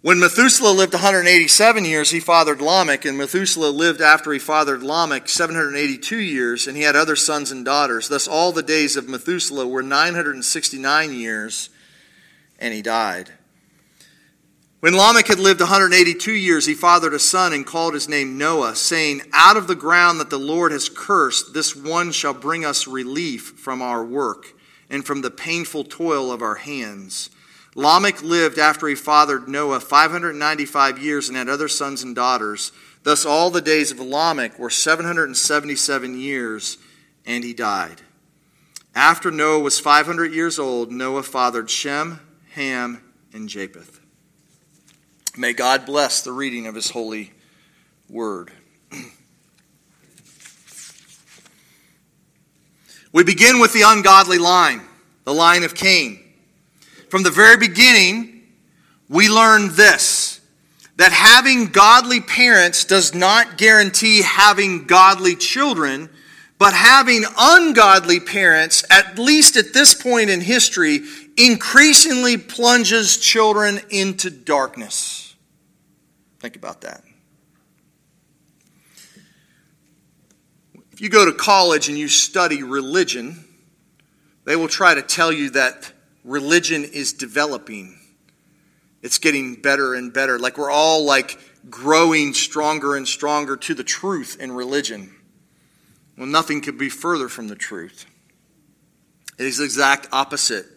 When 0.02 0.20
Methuselah 0.20 0.70
lived 0.70 0.94
187 0.94 1.84
years, 1.84 2.12
he 2.12 2.20
fathered 2.20 2.62
Lamech, 2.62 3.06
and 3.06 3.18
Methuselah 3.18 3.70
lived 3.70 4.02
after 4.02 4.32
he 4.32 4.38
fathered 4.38 4.84
Lamech 4.84 5.28
782 5.28 6.18
years, 6.18 6.68
and 6.68 6.78
he 6.78 6.84
had 6.84 6.96
other 6.96 7.16
sons 7.16 7.52
and 7.52 7.66
daughters. 7.66 8.08
Thus, 8.08 8.28
all 8.28 8.52
the 8.52 8.62
days 8.62 8.96
of 8.96 9.10
Methuselah 9.10 9.66
were 9.66 9.82
969 9.82 11.12
years, 11.12 11.72
and 12.60 12.72
he 12.72 12.84
died. 12.84 13.32
When 14.86 14.96
Lamech 14.96 15.30
had 15.30 15.40
lived 15.40 15.62
182 15.62 16.32
years, 16.32 16.68
he 16.68 16.76
fathered 16.76 17.16
a 17.16 17.18
son 17.18 17.54
and 17.54 17.66
called 17.66 17.96
his 17.96 18.08
name 18.08 18.38
Noah, 18.38 18.76
saying, 18.76 19.24
Out 19.34 19.58
of 19.58 19.66
the 19.66 19.74
ground 19.74 20.20
that 20.20 20.30
the 20.30 20.38
Lord 20.38 20.72
has 20.72 20.90
cursed, 20.90 21.56
this 21.56 21.76
one 21.76 22.12
shall 22.12 22.36
bring 22.36 22.64
us 22.64 22.86
relief 22.86 23.56
from 23.58 23.82
our 23.82 24.06
work 24.06 24.54
and 24.88 25.04
from 25.04 25.24
the 25.24 25.32
painful 25.32 25.86
toil 25.86 26.32
of 26.32 26.44
our 26.44 26.54
hands. 26.54 27.32
Lamech 27.74 28.22
lived 28.22 28.60
after 28.60 28.88
he 28.88 28.94
fathered 28.94 29.48
Noah 29.48 29.80
595 29.80 31.00
years 31.00 31.30
and 31.30 31.36
had 31.36 31.50
other 31.50 31.68
sons 31.68 32.04
and 32.04 32.16
daughters. 32.16 32.72
Thus, 33.02 33.26
all 33.26 33.50
the 33.50 33.62
days 33.62 33.90
of 33.90 34.00
Lamech 34.00 34.60
were 34.60 34.70
777 34.70 36.16
years, 36.16 36.78
and 37.26 37.44
he 37.44 37.56
died. 37.56 38.04
After 38.94 39.32
Noah 39.32 39.62
was 39.62 39.80
500 39.80 40.32
years 40.32 40.60
old, 40.60 40.92
Noah 40.92 41.24
fathered 41.24 41.72
Shem, 41.72 42.20
Ham, 42.52 43.02
and 43.34 43.50
Japheth. 43.50 43.95
May 45.38 45.52
God 45.52 45.86
bless 45.86 46.22
the 46.22 46.32
reading 46.32 46.66
of 46.66 46.76
his 46.76 46.90
holy 46.90 47.34
word. 48.10 48.52
we 53.12 53.26
begin 53.26 53.60
with 53.60 53.74
the 53.74 53.82
ungodly 53.86 54.38
line, 54.38 54.82
the 55.26 55.34
line 55.34 55.64
of 55.64 55.76
Cain. 55.76 56.24
From 57.10 57.24
the 57.24 57.32
very 57.32 57.58
beginning, 57.58 58.44
we 59.10 59.28
learn 59.30 59.76
this 59.76 60.40
that 60.98 61.12
having 61.12 61.66
godly 61.68 62.22
parents 62.22 62.86
does 62.86 63.14
not 63.14 63.58
guarantee 63.58 64.22
having 64.22 64.86
godly 64.86 65.36
children, 65.36 66.10
but 66.58 66.74
having 66.74 67.26
ungodly 67.38 68.22
parents, 68.22 68.86
at 68.90 69.20
least 69.20 69.58
at 69.58 69.74
this 69.74 69.94
point 69.94 70.30
in 70.30 70.40
history, 70.40 71.02
increasingly 71.36 72.38
plunges 72.38 73.18
children 73.18 73.82
into 73.90 74.30
darkness. 74.30 75.25
Think 76.46 76.58
about 76.58 76.82
that. 76.82 77.02
If 80.92 81.02
you 81.02 81.10
go 81.10 81.26
to 81.26 81.34
college 81.34 81.90
and 81.90 81.98
you 81.98 82.08
study 82.08 82.62
religion, 82.62 83.44
they 84.44 84.56
will 84.56 84.68
try 84.68 84.94
to 84.94 85.02
tell 85.02 85.32
you 85.32 85.50
that 85.50 85.92
religion 86.24 86.84
is 86.84 87.14
developing. 87.14 87.98
It's 89.02 89.18
getting 89.18 89.56
better 89.56 89.96
and 89.96 90.14
better. 90.14 90.38
Like 90.38 90.60
we're 90.60 90.70
all 90.70 91.04
like 91.04 91.40
growing 91.68 92.36
stronger 92.36 92.96
and 92.96 93.08
stronger 93.08 93.58
to 93.58 93.74
the 93.74 93.84
truth 93.84 94.38
in 94.40 94.52
religion. 94.52 95.16
Well, 96.16 96.28
nothing 96.28 96.62
could 96.62 96.78
be 96.78 96.90
further 96.90 97.28
from 97.28 97.48
the 97.48 97.56
truth. 97.56 98.06
It 99.40 99.48
is 99.48 99.58
the 99.58 99.64
exact 99.64 100.10
opposite. 100.12 100.68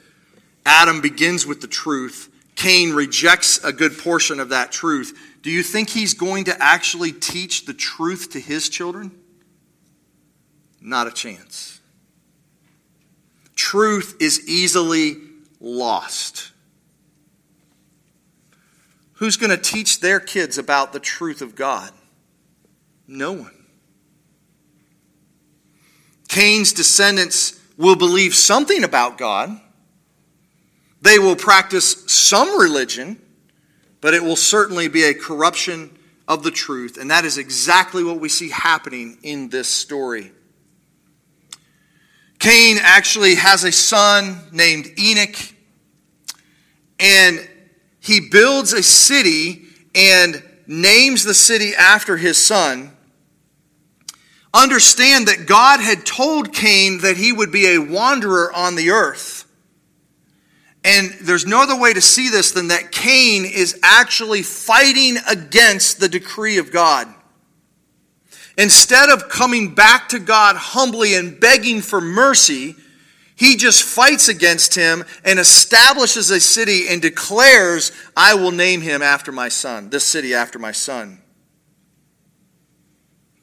Adam 0.65 1.03
begins 1.03 1.45
with 1.45 1.61
the 1.61 1.69
truth. 1.69 2.35
Cain 2.57 2.95
rejects 2.95 3.63
a 3.63 3.73
good 3.73 3.99
portion 3.99 4.41
of 4.41 4.49
that 4.49 4.73
truth. 4.73 5.27
Do 5.43 5.51
you 5.51 5.63
think 5.63 5.91
he's 5.91 6.15
going 6.15 6.45
to 6.45 6.63
actually 6.63 7.13
teach 7.13 7.65
the 7.65 7.75
truth 7.75 8.31
to 8.33 8.41
his 8.41 8.69
children? 8.69 9.13
Not 10.81 11.07
a 11.07 11.13
chance. 11.13 11.81
Truth 13.55 14.17
is 14.21 14.49
easily 14.49 15.17
lost. 15.61 16.53
Who's 19.15 19.37
going 19.37 19.51
to 19.51 19.57
teach 19.57 20.01
their 20.01 20.21
kids 20.21 20.59
about 20.59 20.93
the 20.93 21.01
truth 21.01 21.43
of 21.43 21.57
God? 21.57 21.91
No 23.07 23.33
one. 23.33 23.55
Cain's 26.29 26.73
descendants 26.73 27.61
will 27.77 27.97
believe 27.97 28.35
something 28.35 28.85
about 28.85 29.19
God. 29.19 29.61
They 31.01 31.19
will 31.19 31.37
practice 31.37 32.05
some 32.07 32.61
religion, 32.61 33.21
but 34.01 34.15
it 34.15 34.23
will 34.23 34.37
certainly 34.37 34.89
be 34.89 35.05
a 35.05 35.15
corruption 35.15 35.97
of 36.27 36.43
the 36.43 36.51
truth. 36.51 36.99
And 36.99 37.11
that 37.11 37.25
is 37.25 37.39
exactly 37.39 38.05
what 38.05 38.21
we 38.21 38.29
see 38.29 38.51
happening 38.51 39.19
in 39.23 39.49
this 39.49 39.69
story. 39.69 40.33
Cain 42.39 42.77
actually 42.81 43.35
has 43.35 43.65
a 43.65 43.73
son 43.73 44.39
named 44.53 44.87
Enoch, 44.99 45.37
and 47.01 47.49
he 48.01 48.21
builds 48.21 48.73
a 48.73 48.83
city 48.83 49.65
and 49.95 50.43
names 50.67 51.25
the 51.25 51.35
city 51.35 51.75
after 51.75 52.17
his 52.17 52.43
son. 52.43 52.93
Understand 54.55 55.29
that 55.29 55.47
God 55.47 55.81
had 55.81 56.07
told 56.07 56.55
Cain 56.55 56.99
that 56.99 57.17
he 57.17 57.33
would 57.33 57.51
be 57.51 57.75
a 57.75 57.79
wanderer 57.79 58.53
on 58.53 58.77
the 58.77 58.91
earth. 58.91 59.38
And 60.89 61.11
there's 61.21 61.47
no 61.47 61.63
other 61.63 61.79
way 61.79 61.93
to 61.93 62.01
see 62.01 62.31
this 62.31 62.53
than 62.53 62.69
that 62.69 62.91
Cain 62.93 63.45
is 63.45 63.79
actually 63.83 64.43
fighting 64.43 65.19
against 65.29 66.01
the 66.01 66.09
decree 66.09 66.57
of 66.57 66.73
God. 66.73 67.07
Instead 68.57 69.11
of 69.11 69.29
coming 69.29 69.75
back 69.75 70.09
to 70.09 70.19
God 70.19 70.57
humbly 70.57 71.15
and 71.15 71.39
begging 71.39 71.83
for 71.83 72.01
mercy, 72.01 72.75
he 73.37 73.57
just 73.57 73.83
fights 73.83 74.31
against 74.31 74.75
him 74.77 75.05
and 75.27 75.39
establishes 75.39 76.31
a 76.31 76.41
city 76.41 76.89
and 76.89 77.03
declares, 77.03 77.93
I 78.17 78.35
will 78.35 78.51
name 78.51 78.81
him 78.81 79.03
after 79.03 79.31
my 79.31 79.51
son, 79.51 79.91
this 79.91 80.05
city 80.05 80.33
after 80.33 80.59
my 80.59 80.73
son. 80.73 81.21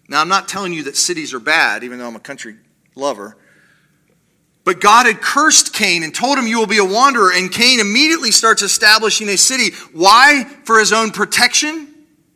Now, 0.10 0.20
I'm 0.20 0.30
not 0.30 0.48
telling 0.48 0.74
you 0.74 0.82
that 0.86 0.98
cities 0.98 1.32
are 1.32 1.40
bad, 1.40 1.84
even 1.84 2.00
though 2.00 2.08
I'm 2.08 2.16
a 2.16 2.20
country 2.20 2.56
lover. 2.96 3.38
But 4.66 4.82
God 4.82 5.06
had 5.06 5.22
cursed 5.22 5.74
Cain 5.74 6.04
and 6.04 6.14
told 6.14 6.38
him, 6.38 6.48
You 6.48 6.60
will 6.60 6.68
be 6.68 6.80
a 6.80 6.86
wanderer. 6.86 7.32
And 7.32 7.52
Cain 7.52 7.80
immediately 7.80 8.32
starts 8.32 8.64
establishing 8.64 9.30
a 9.30 9.38
city. 9.38 9.76
Why? 9.94 10.44
For 10.64 10.80
his 10.80 10.92
own 10.92 11.12
protection? 11.12 11.88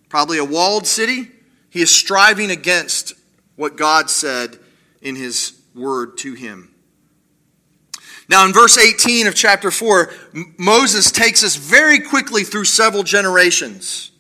Probably 0.08 0.38
a 0.38 0.46
walled 0.46 0.86
city. 0.88 1.28
He 1.72 1.82
is 1.82 1.94
striving 1.94 2.52
against 2.52 3.14
what 3.56 3.76
God 3.76 4.10
said 4.10 4.58
in 5.02 5.16
his 5.16 5.60
word 5.76 6.18
to 6.20 6.34
him. 6.36 6.74
Now, 8.30 8.46
in 8.46 8.54
verse 8.54 8.78
18 8.78 9.26
of 9.26 9.34
chapter 9.34 9.72
4, 9.72 10.14
Moses 10.60 11.12
takes 11.12 11.44
us 11.44 11.56
very 11.56 12.00
quickly 12.00 12.44
through 12.44 12.66
several 12.66 13.02
generations. 13.02 14.12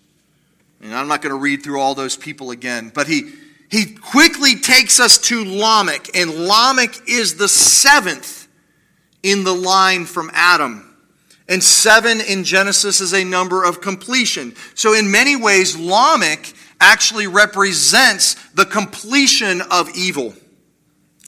And 0.81 0.95
I'm 0.95 1.07
not 1.07 1.21
going 1.21 1.33
to 1.33 1.39
read 1.39 1.61
through 1.61 1.79
all 1.79 1.93
those 1.93 2.17
people 2.17 2.49
again, 2.49 2.91
but 2.93 3.07
he, 3.07 3.33
he 3.69 3.93
quickly 3.93 4.55
takes 4.55 4.99
us 4.99 5.17
to 5.27 5.45
Lamech, 5.45 6.15
and 6.15 6.47
Lamech 6.47 7.07
is 7.07 7.35
the 7.35 7.47
seventh 7.47 8.47
in 9.21 9.43
the 9.43 9.53
line 9.53 10.05
from 10.05 10.31
Adam. 10.33 10.85
And 11.47 11.63
seven 11.63 12.19
in 12.21 12.43
Genesis 12.43 13.01
is 13.01 13.13
a 13.13 13.23
number 13.23 13.63
of 13.63 13.81
completion. 13.81 14.55
So, 14.75 14.93
in 14.93 15.11
many 15.11 15.35
ways, 15.35 15.77
Lamech 15.77 16.53
actually 16.79 17.27
represents 17.27 18.35
the 18.51 18.65
completion 18.65 19.61
of 19.69 19.89
evil, 19.95 20.33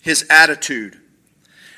his 0.01 0.25
attitude. 0.29 0.97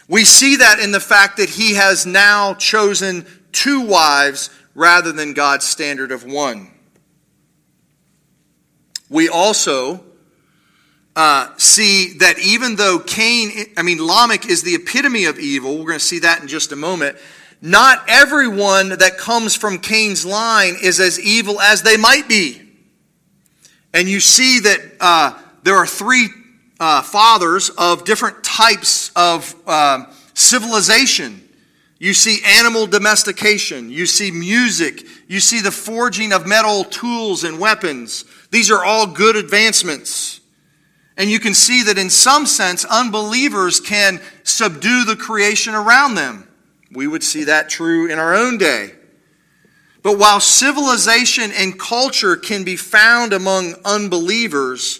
We 0.08 0.25
see 0.25 0.58
that 0.58 0.79
in 0.79 0.91
the 0.91 1.00
fact 1.00 1.38
that 1.38 1.50
he 1.50 1.75
has 1.75 2.05
now 2.05 2.53
chosen 2.53 3.25
two 3.51 3.82
wives 3.82 4.50
rather 4.75 5.12
than 5.12 5.34
God's 5.34 5.65
standard 5.65 6.12
of 6.12 6.25
one. 6.25 6.70
We 9.10 9.29
also 9.29 10.03
uh, 11.15 11.50
see 11.58 12.17
that 12.17 12.39
even 12.39 12.75
though 12.75 13.00
Cain, 13.00 13.51
I 13.77 13.84
mean, 13.84 14.00
Lamech 14.05 14.48
is 14.48 14.63
the 14.63 14.75
epitome 14.75 15.25
of 15.25 15.38
evil, 15.38 15.77
we're 15.77 15.86
going 15.86 16.00
to 16.00 16.05
see 16.05 16.20
that 16.20 16.41
in 16.41 16.48
just 16.48 16.72
a 16.72 16.75
moment. 16.75 17.17
Not 17.62 18.03
everyone 18.08 18.89
that 18.89 19.17
comes 19.17 19.55
from 19.55 19.77
Cain's 19.77 20.25
line 20.25 20.75
is 20.82 21.00
as 21.00 21.20
evil 21.20 21.62
as 21.62 21.82
they 21.82 21.98
might 21.98 22.27
be. 22.27 22.62
And 23.93 24.10
you 24.10 24.20
see 24.20 24.60
that 24.60 24.79
uh, 25.00 25.39
there 25.62 25.75
are 25.75 25.86
three 25.86 26.27
uh, 26.79 27.01
fathers 27.03 27.70
of 27.77 28.03
different 28.03 28.43
types 28.43 29.12
of 29.15 29.55
uh, 29.67 30.05
civilization. 30.34 31.48
You 32.00 32.13
see 32.13 32.39
animal 32.46 32.88
domestication. 32.88 33.89
You 33.89 34.08
see 34.08 34.32
music. 34.32 35.03
You 35.27 35.39
see 35.39 35.62
the 35.62 35.72
forging 35.72 36.34
of 36.34 36.46
metal 36.46 36.84
tools 36.84 37.46
and 37.46 37.60
weapons. 37.60 38.25
These 38.51 38.72
are 38.72 38.84
all 38.84 39.08
good 39.08 39.38
advancements. 39.38 40.41
And 41.17 41.29
you 41.29 41.39
can 41.39 41.53
see 41.53 41.84
that 41.84 41.98
in 41.98 42.10
some 42.10 42.46
sense, 42.46 42.86
unbelievers 42.86 43.79
can 43.79 44.20
subdue 44.43 45.05
the 45.05 45.15
creation 45.15 45.75
around 45.75 46.15
them. 46.15 46.48
We 46.91 47.08
would 47.08 47.24
see 47.24 47.43
that 47.46 47.70
true 47.70 48.10
in 48.10 48.20
our 48.20 48.34
own 48.34 48.58
day. 48.58 48.93
But 50.01 50.17
while 50.17 50.39
civilization 50.39 51.51
and 51.51 51.79
culture 51.79 52.36
can 52.36 52.63
be 52.63 52.75
found 52.75 53.32
among 53.32 53.75
unbelievers, 53.86 55.00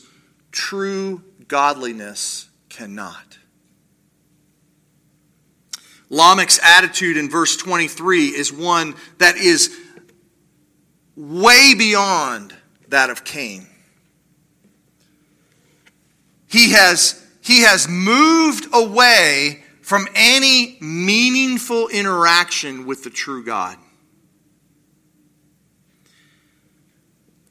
true 0.52 1.24
godliness 1.48 2.48
cannot. 2.70 3.38
Lamech's 6.10 6.60
attitude 6.64 7.18
in 7.18 7.30
verse 7.30 7.58
23 7.58 8.28
is 8.28 8.54
one 8.54 8.96
that 9.18 9.36
is 9.36 9.76
way 11.16 11.74
beyond 11.76 12.56
that 12.88 13.10
of 13.10 13.24
Cain. 13.24 13.68
He 16.54 16.74
has, 16.74 17.20
he 17.42 17.64
has 17.64 17.88
moved 17.88 18.68
away 18.72 19.64
from 19.82 20.08
any 20.14 20.78
meaningful 20.80 21.88
interaction 21.88 22.86
with 22.86 23.04
the 23.04 23.10
true 23.10 23.44
God. 23.44 23.76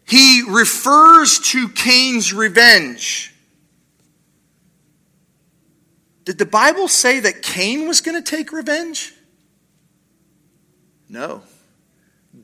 He 0.07 0.45
refers 0.49 1.41
to 1.51 1.69
Cain's 1.71 2.33
revenge. 2.33 3.35
Did 6.25 6.39
the 6.39 6.47
Bible 6.47 6.87
say 6.87 7.19
that 7.19 7.43
Cain 7.43 7.89
was 7.89 8.01
going 8.01 8.23
to 8.23 8.31
take 8.31 8.53
revenge? 8.53 9.13
No. 11.09 11.43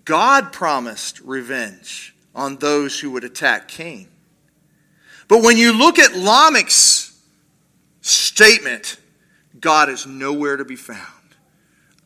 God 0.04 0.52
promised 0.52 1.20
revenge 1.20 2.16
on 2.34 2.56
those 2.56 2.98
who 2.98 3.12
would 3.12 3.22
attack 3.22 3.68
Cain. 3.68 4.08
But 5.28 5.42
when 5.42 5.58
you 5.58 5.72
look 5.76 5.98
at 5.98 6.16
Lamech's 6.16 7.20
statement, 8.00 8.96
God 9.60 9.90
is 9.90 10.06
nowhere 10.06 10.56
to 10.56 10.64
be 10.64 10.76
found. 10.76 11.04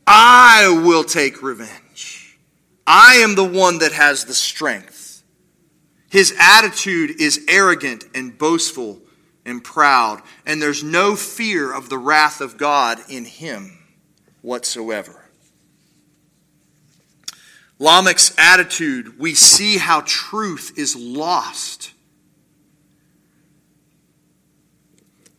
I 0.07 0.81
will 0.85 1.05
take 1.05 1.43
revenge. 1.43 2.39
I 2.87 3.15
am 3.17 3.37
the 3.37 3.45
one 3.45 3.79
that 3.79 3.93
has 3.93 4.25
the 4.25 4.35
strength. 4.35 5.23
His 6.11 6.35
attitude 6.39 7.21
is 7.21 7.45
arrogant 7.49 8.05
and 8.15 8.37
boastful 8.37 9.01
and 9.47 9.63
proud, 9.63 10.21
and 10.45 10.61
there's 10.61 10.83
no 10.83 11.17
fear 11.17 11.73
of 11.73 11.89
the 11.89 11.99
wrath 11.99 12.41
of 12.41 12.59
God 12.59 12.99
in 13.09 13.25
him 13.25 13.79
whatsoever. 14.43 15.25
Lamech's 17.79 18.35
attitude, 18.37 19.19
we 19.19 19.35
see 19.35 19.79
how 19.79 20.03
truth 20.03 20.73
is 20.77 20.95
lost 20.95 21.92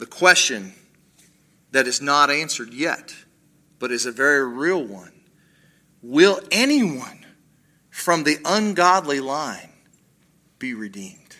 the 0.03 0.09
question 0.09 0.73
that 1.71 1.87
is 1.87 2.01
not 2.01 2.29
answered 2.29 2.73
yet, 2.73 3.15
but 3.79 3.89
is 3.89 4.05
a 4.05 4.11
very 4.11 4.45
real 4.45 4.83
one 4.83 5.13
Will 6.01 6.41
anyone 6.51 7.25
from 7.89 8.25
the 8.25 8.37
ungodly 8.43 9.21
line 9.21 9.69
be 10.59 10.73
redeemed? 10.73 11.37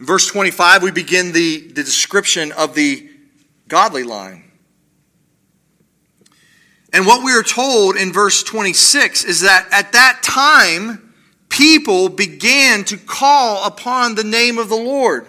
In 0.00 0.06
verse 0.06 0.26
25, 0.26 0.82
we 0.82 0.90
begin 0.90 1.32
the, 1.32 1.68
the 1.68 1.82
description 1.82 2.50
of 2.52 2.74
the 2.74 3.06
godly 3.68 4.04
line. 4.04 4.50
And 6.94 7.04
what 7.04 7.22
we 7.22 7.32
are 7.32 7.42
told 7.42 7.96
in 7.96 8.10
verse 8.10 8.42
26 8.42 9.24
is 9.24 9.42
that 9.42 9.68
at 9.70 9.92
that 9.92 10.22
time, 10.22 11.03
people 11.54 12.08
began 12.08 12.82
to 12.84 12.96
call 12.96 13.64
upon 13.64 14.16
the 14.16 14.24
name 14.24 14.58
of 14.58 14.68
the 14.68 14.74
Lord. 14.74 15.26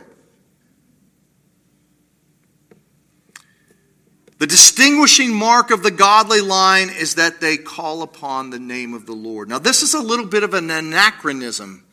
The 4.39 4.47
distinguishing 4.47 5.33
mark 5.33 5.69
of 5.69 5.83
the 5.83 5.91
godly 5.91 6.41
line 6.41 6.89
is 6.89 7.15
that 7.15 7.41
they 7.41 7.57
call 7.57 8.01
upon 8.01 8.49
the 8.49 8.59
name 8.59 8.93
of 8.93 9.05
the 9.05 9.13
Lord. 9.13 9.47
Now, 9.47 9.59
this 9.59 9.83
is 9.83 9.93
a 9.93 10.01
little 10.01 10.25
bit 10.25 10.43
of 10.43 10.53
an 10.53 10.69
anachronism. 10.71 11.85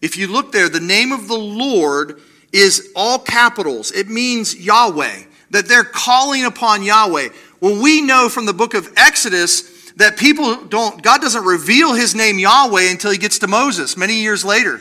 If 0.00 0.16
you 0.16 0.28
look 0.28 0.52
there, 0.52 0.68
the 0.68 0.80
name 0.80 1.10
of 1.12 1.26
the 1.26 1.38
Lord 1.38 2.20
is 2.52 2.92
all 2.96 3.18
capitals, 3.18 3.90
it 3.90 4.08
means 4.08 4.54
Yahweh, 4.54 5.24
that 5.50 5.66
they're 5.66 5.84
calling 5.84 6.44
upon 6.44 6.82
Yahweh. 6.82 7.28
Well, 7.60 7.82
we 7.82 8.00
know 8.00 8.28
from 8.28 8.46
the 8.46 8.54
book 8.54 8.74
of 8.74 8.92
Exodus 8.96 9.79
that 9.96 10.16
people 10.16 10.64
don't, 10.64 11.02
God 11.02 11.20
doesn't 11.20 11.44
reveal 11.44 11.94
his 11.94 12.14
name 12.14 12.38
Yahweh 12.38 12.90
until 12.90 13.10
he 13.10 13.18
gets 13.18 13.38
to 13.40 13.46
Moses 13.46 13.96
many 13.96 14.20
years 14.20 14.44
later. 14.44 14.80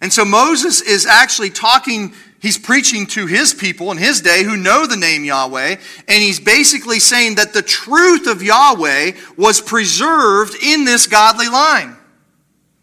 And 0.00 0.12
so 0.12 0.24
Moses 0.24 0.80
is 0.82 1.06
actually 1.06 1.50
talking, 1.50 2.14
he's 2.40 2.58
preaching 2.58 3.06
to 3.08 3.26
his 3.26 3.54
people 3.54 3.90
in 3.92 3.98
his 3.98 4.20
day 4.20 4.42
who 4.44 4.56
know 4.56 4.86
the 4.86 4.96
name 4.96 5.24
Yahweh, 5.24 5.76
and 6.08 6.22
he's 6.22 6.38
basically 6.38 7.00
saying 7.00 7.36
that 7.36 7.52
the 7.52 7.62
truth 7.62 8.26
of 8.26 8.42
Yahweh 8.42 9.12
was 9.36 9.60
preserved 9.60 10.54
in 10.62 10.84
this 10.84 11.06
godly 11.06 11.48
line. 11.48 11.96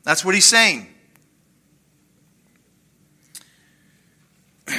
That's 0.03 0.25
what 0.25 0.35
he's 0.35 0.45
saying. 0.45 0.87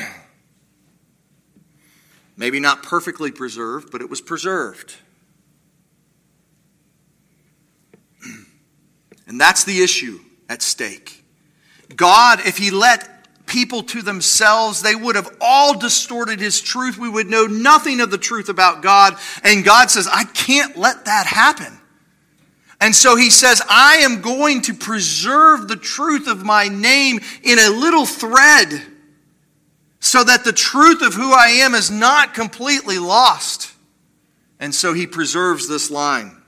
Maybe 2.36 2.58
not 2.58 2.82
perfectly 2.82 3.30
preserved, 3.30 3.90
but 3.92 4.00
it 4.00 4.10
was 4.10 4.20
preserved. 4.20 4.96
And 9.34 9.40
that's 9.40 9.64
the 9.64 9.82
issue 9.82 10.20
at 10.48 10.62
stake. 10.62 11.24
God, 11.96 12.38
if 12.46 12.56
He 12.56 12.70
let 12.70 13.10
people 13.46 13.82
to 13.82 14.00
themselves. 14.00 14.80
They 14.80 14.94
would 14.94 15.16
have 15.16 15.36
all 15.40 15.78
distorted 15.78 16.40
his 16.40 16.60
truth. 16.60 16.98
We 16.98 17.08
would 17.08 17.28
know 17.28 17.46
nothing 17.46 18.00
of 18.00 18.10
the 18.10 18.18
truth 18.18 18.48
about 18.48 18.82
God. 18.82 19.16
And 19.42 19.64
God 19.64 19.90
says, 19.90 20.08
I 20.10 20.24
can't 20.24 20.76
let 20.76 21.04
that 21.04 21.26
happen. 21.26 21.78
And 22.80 22.94
so 22.94 23.16
he 23.16 23.30
says, 23.30 23.62
I 23.68 23.96
am 23.98 24.20
going 24.20 24.62
to 24.62 24.74
preserve 24.74 25.68
the 25.68 25.76
truth 25.76 26.26
of 26.26 26.44
my 26.44 26.68
name 26.68 27.20
in 27.42 27.58
a 27.58 27.68
little 27.68 28.06
thread 28.06 28.82
so 30.00 30.22
that 30.22 30.44
the 30.44 30.52
truth 30.52 31.02
of 31.02 31.14
who 31.14 31.32
I 31.32 31.48
am 31.48 31.74
is 31.74 31.90
not 31.90 32.34
completely 32.34 32.98
lost. 32.98 33.72
And 34.60 34.74
so 34.74 34.92
he 34.92 35.06
preserves 35.06 35.68
this 35.68 35.90
line. 35.90 36.42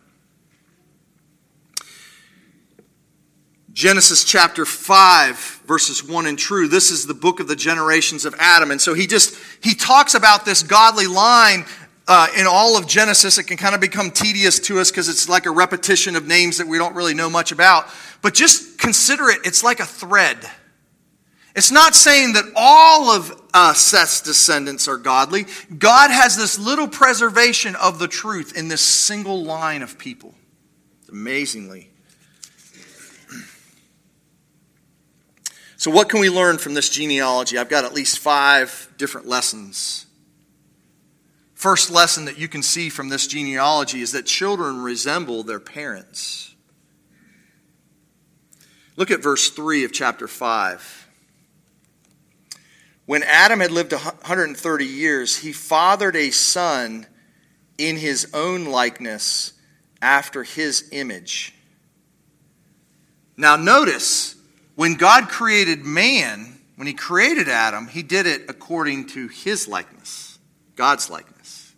Genesis 3.77 4.25
chapter 4.25 4.65
5 4.65 5.61
verses 5.67 6.03
1 6.03 6.25
and 6.25 6.39
true. 6.39 6.67
This 6.67 6.91
is 6.91 7.07
the 7.07 7.12
book 7.12 7.41
of 7.41 7.47
the 7.47 7.55
generations 7.55 8.25
of 8.25 8.35
Adam. 8.39 8.71
And 8.71 8.81
so 8.81 8.95
he 8.95 9.07
just, 9.07 9.37
he 9.62 9.75
talks 9.75 10.15
about 10.15 10.47
this 10.47 10.62
godly 10.62 11.07
line 11.07 11.67
uh, 12.09 12.29
in 12.39 12.47
all 12.47 12.79
of 12.79 12.87
Genesis. 12.87 13.37
It 13.37 13.45
can 13.45 13.59
kind 13.59 13.75
of 13.75 13.83
become 13.83 14.11
tedious 14.11 14.59
to 14.61 14.81
us 14.81 14.91
because 14.91 15.11
it's 15.11 15.29
like 15.29 15.45
a 15.45 15.51
repetition 15.51 16.17
of 16.17 16.27
names 16.27 16.57
that 16.57 16.67
we 16.67 16.79
don't 16.79 16.95
really 16.95 17.12
know 17.12 17.29
much 17.29 17.53
about. 17.53 17.85
But 18.23 18.33
just 18.33 18.79
consider 18.79 19.29
it, 19.29 19.41
it's 19.45 19.62
like 19.62 19.81
a 19.81 19.85
thread. 19.85 20.39
It's 21.55 21.71
not 21.71 21.95
saying 21.95 22.33
that 22.33 22.51
all 22.57 23.11
of 23.11 23.43
uh, 23.53 23.75
Seth's 23.75 24.23
descendants 24.23 24.89
are 24.89 24.97
godly. 24.97 25.45
God 25.77 26.11
has 26.11 26.35
this 26.35 26.59
little 26.59 26.89
preservation 26.89 27.77
of 27.77 27.99
the 27.99 28.09
truth 28.09 28.57
in 28.57 28.69
this 28.69 28.81
single 28.81 29.45
line 29.45 29.83
of 29.83 29.99
people. 29.99 30.35
Amazingly. 31.11 31.91
So, 35.87 35.92
what 35.92 36.09
can 36.09 36.18
we 36.18 36.31
learn 36.31 36.59
from 36.59 36.75
this 36.75 36.88
genealogy? 36.88 37.57
I've 37.57 37.68
got 37.68 37.85
at 37.85 37.94
least 37.94 38.18
five 38.18 38.92
different 38.99 39.29
lessons. 39.29 40.07
First 41.55 41.92
lesson 41.92 42.25
that 42.25 42.40
you 42.40 42.49
can 42.49 42.64
see 42.64 42.88
from 42.88 43.09
this 43.09 43.29
genealogy 43.29 44.01
is 44.01 44.11
that 44.11 44.27
children 44.27 44.83
resemble 44.83 45.44
their 45.44 45.61
parents. 45.61 46.57
Look 48.96 49.12
at 49.12 49.22
verse 49.22 49.49
3 49.51 49.85
of 49.85 49.92
chapter 49.92 50.27
5. 50.27 51.09
When 53.05 53.22
Adam 53.22 53.61
had 53.61 53.70
lived 53.70 53.92
130 53.92 54.85
years, 54.85 55.37
he 55.37 55.53
fathered 55.53 56.16
a 56.16 56.33
son 56.33 57.07
in 57.79 57.94
his 57.94 58.29
own 58.35 58.64
likeness 58.64 59.53
after 60.03 60.42
his 60.42 60.88
image. 60.90 61.55
Now, 63.37 63.55
notice 63.55 64.36
when 64.77 64.95
God 64.95 65.29
created 65.29 65.85
man, 65.85 66.61
when 66.77 66.87
he 66.87 66.93
created 66.93 67.49
Adam, 67.49 67.89
he 67.89 68.03
did 68.03 68.27
it 68.27 68.43
according 68.49 69.09
to 69.09 69.27
his 69.27 69.67
likeness, 69.67 70.39
God's 70.77 71.11
likeness. 71.11 71.75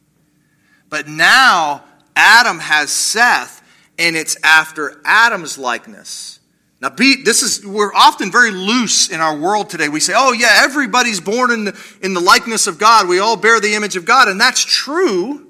But 0.90 1.08
now 1.08 1.84
Adam 2.16 2.58
has 2.58 2.90
Seth, 2.90 3.62
and 3.98 4.16
it's 4.16 4.36
after 4.42 5.00
Adam's 5.04 5.56
likeness. 5.56 6.40
Now, 6.80 6.90
be, 6.90 7.22
this 7.22 7.42
is 7.42 7.64
we're 7.64 7.94
often 7.94 8.30
very 8.30 8.50
loose 8.50 9.08
in 9.08 9.20
our 9.20 9.36
world 9.36 9.70
today. 9.70 9.88
We 9.88 10.00
say, 10.00 10.14
"Oh 10.16 10.32
yeah, 10.32 10.60
everybody's 10.62 11.20
born 11.20 11.50
in 11.50 11.64
the, 11.64 11.80
in 12.02 12.14
the 12.14 12.20
likeness 12.20 12.66
of 12.66 12.78
God. 12.78 13.08
We 13.08 13.18
all 13.18 13.36
bear 13.36 13.60
the 13.60 13.74
image 13.74 13.96
of 13.96 14.04
God," 14.04 14.28
and 14.28 14.40
that's 14.40 14.64
true. 14.64 15.46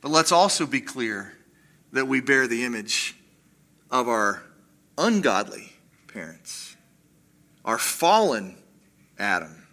But 0.00 0.10
let's 0.10 0.30
also 0.30 0.66
be 0.66 0.80
clear 0.80 1.32
that 1.92 2.06
we 2.06 2.20
bear 2.20 2.46
the 2.46 2.64
image 2.64 3.16
of 3.90 4.08
our 4.08 4.42
ungodly 4.98 5.73
parents, 6.14 6.76
our 7.64 7.76
fallen 7.76 8.56
Adam. 9.18 9.66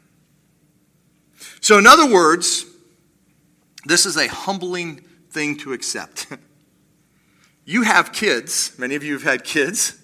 So, 1.61 1.77
in 1.77 1.85
other 1.85 2.11
words, 2.11 2.65
this 3.85 4.07
is 4.07 4.17
a 4.17 4.27
humbling 4.27 5.01
thing 5.29 5.55
to 5.57 5.71
accept. 5.73 6.27
you 7.65 7.83
have 7.83 8.11
kids, 8.11 8.73
many 8.79 8.95
of 8.95 9.03
you 9.03 9.13
have 9.13 9.23
had 9.23 9.43
kids. 9.43 10.01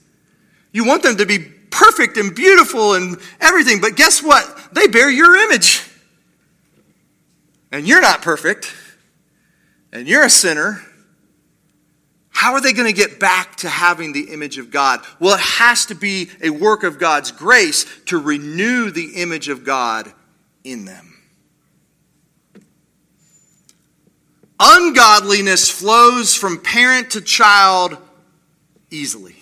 You 0.72 0.86
want 0.86 1.02
them 1.02 1.18
to 1.18 1.26
be 1.26 1.40
perfect 1.40 2.18
and 2.18 2.36
beautiful 2.36 2.94
and 2.94 3.18
everything, 3.42 3.82
but 3.82 3.96
guess 3.96 4.22
what? 4.22 4.70
They 4.74 4.86
bear 4.86 5.10
your 5.10 5.36
image. 5.36 5.90
And 7.72 7.88
you're 7.88 8.02
not 8.02 8.22
perfect, 8.22 8.74
and 9.92 10.08
you're 10.08 10.24
a 10.24 10.30
sinner, 10.30 10.82
how 12.38 12.54
are 12.54 12.62
they 12.62 12.72
going 12.72 12.86
to 12.86 12.94
get 12.94 13.20
back 13.20 13.56
to 13.56 13.68
having 13.68 14.14
the 14.14 14.32
image 14.32 14.60
of 14.60 14.70
God? 14.70 15.04
Well, 15.20 15.34
it 15.34 15.42
has 15.42 15.88
to 15.88 15.96
be 15.96 16.30
a 16.40 16.52
work 16.52 16.84
of 16.84 17.00
God's 17.00 17.32
grace 17.32 17.84
to 18.06 18.20
renew 18.20 18.92
the 18.92 19.14
image 19.16 19.50
of 19.50 19.64
God 19.64 20.14
in 20.64 20.86
them. 20.86 21.18
Ungodliness 24.60 25.68
flows 25.68 26.36
from 26.36 26.62
parent 26.62 27.10
to 27.12 27.22
child 27.22 27.98
easily, 28.92 29.38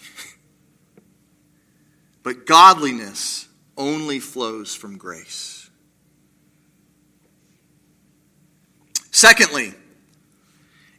but 2.24 2.46
godliness 2.46 3.50
only 3.76 4.22
flows 4.22 4.74
from 4.74 4.98
grace. 4.98 5.70
Secondly, 9.12 9.74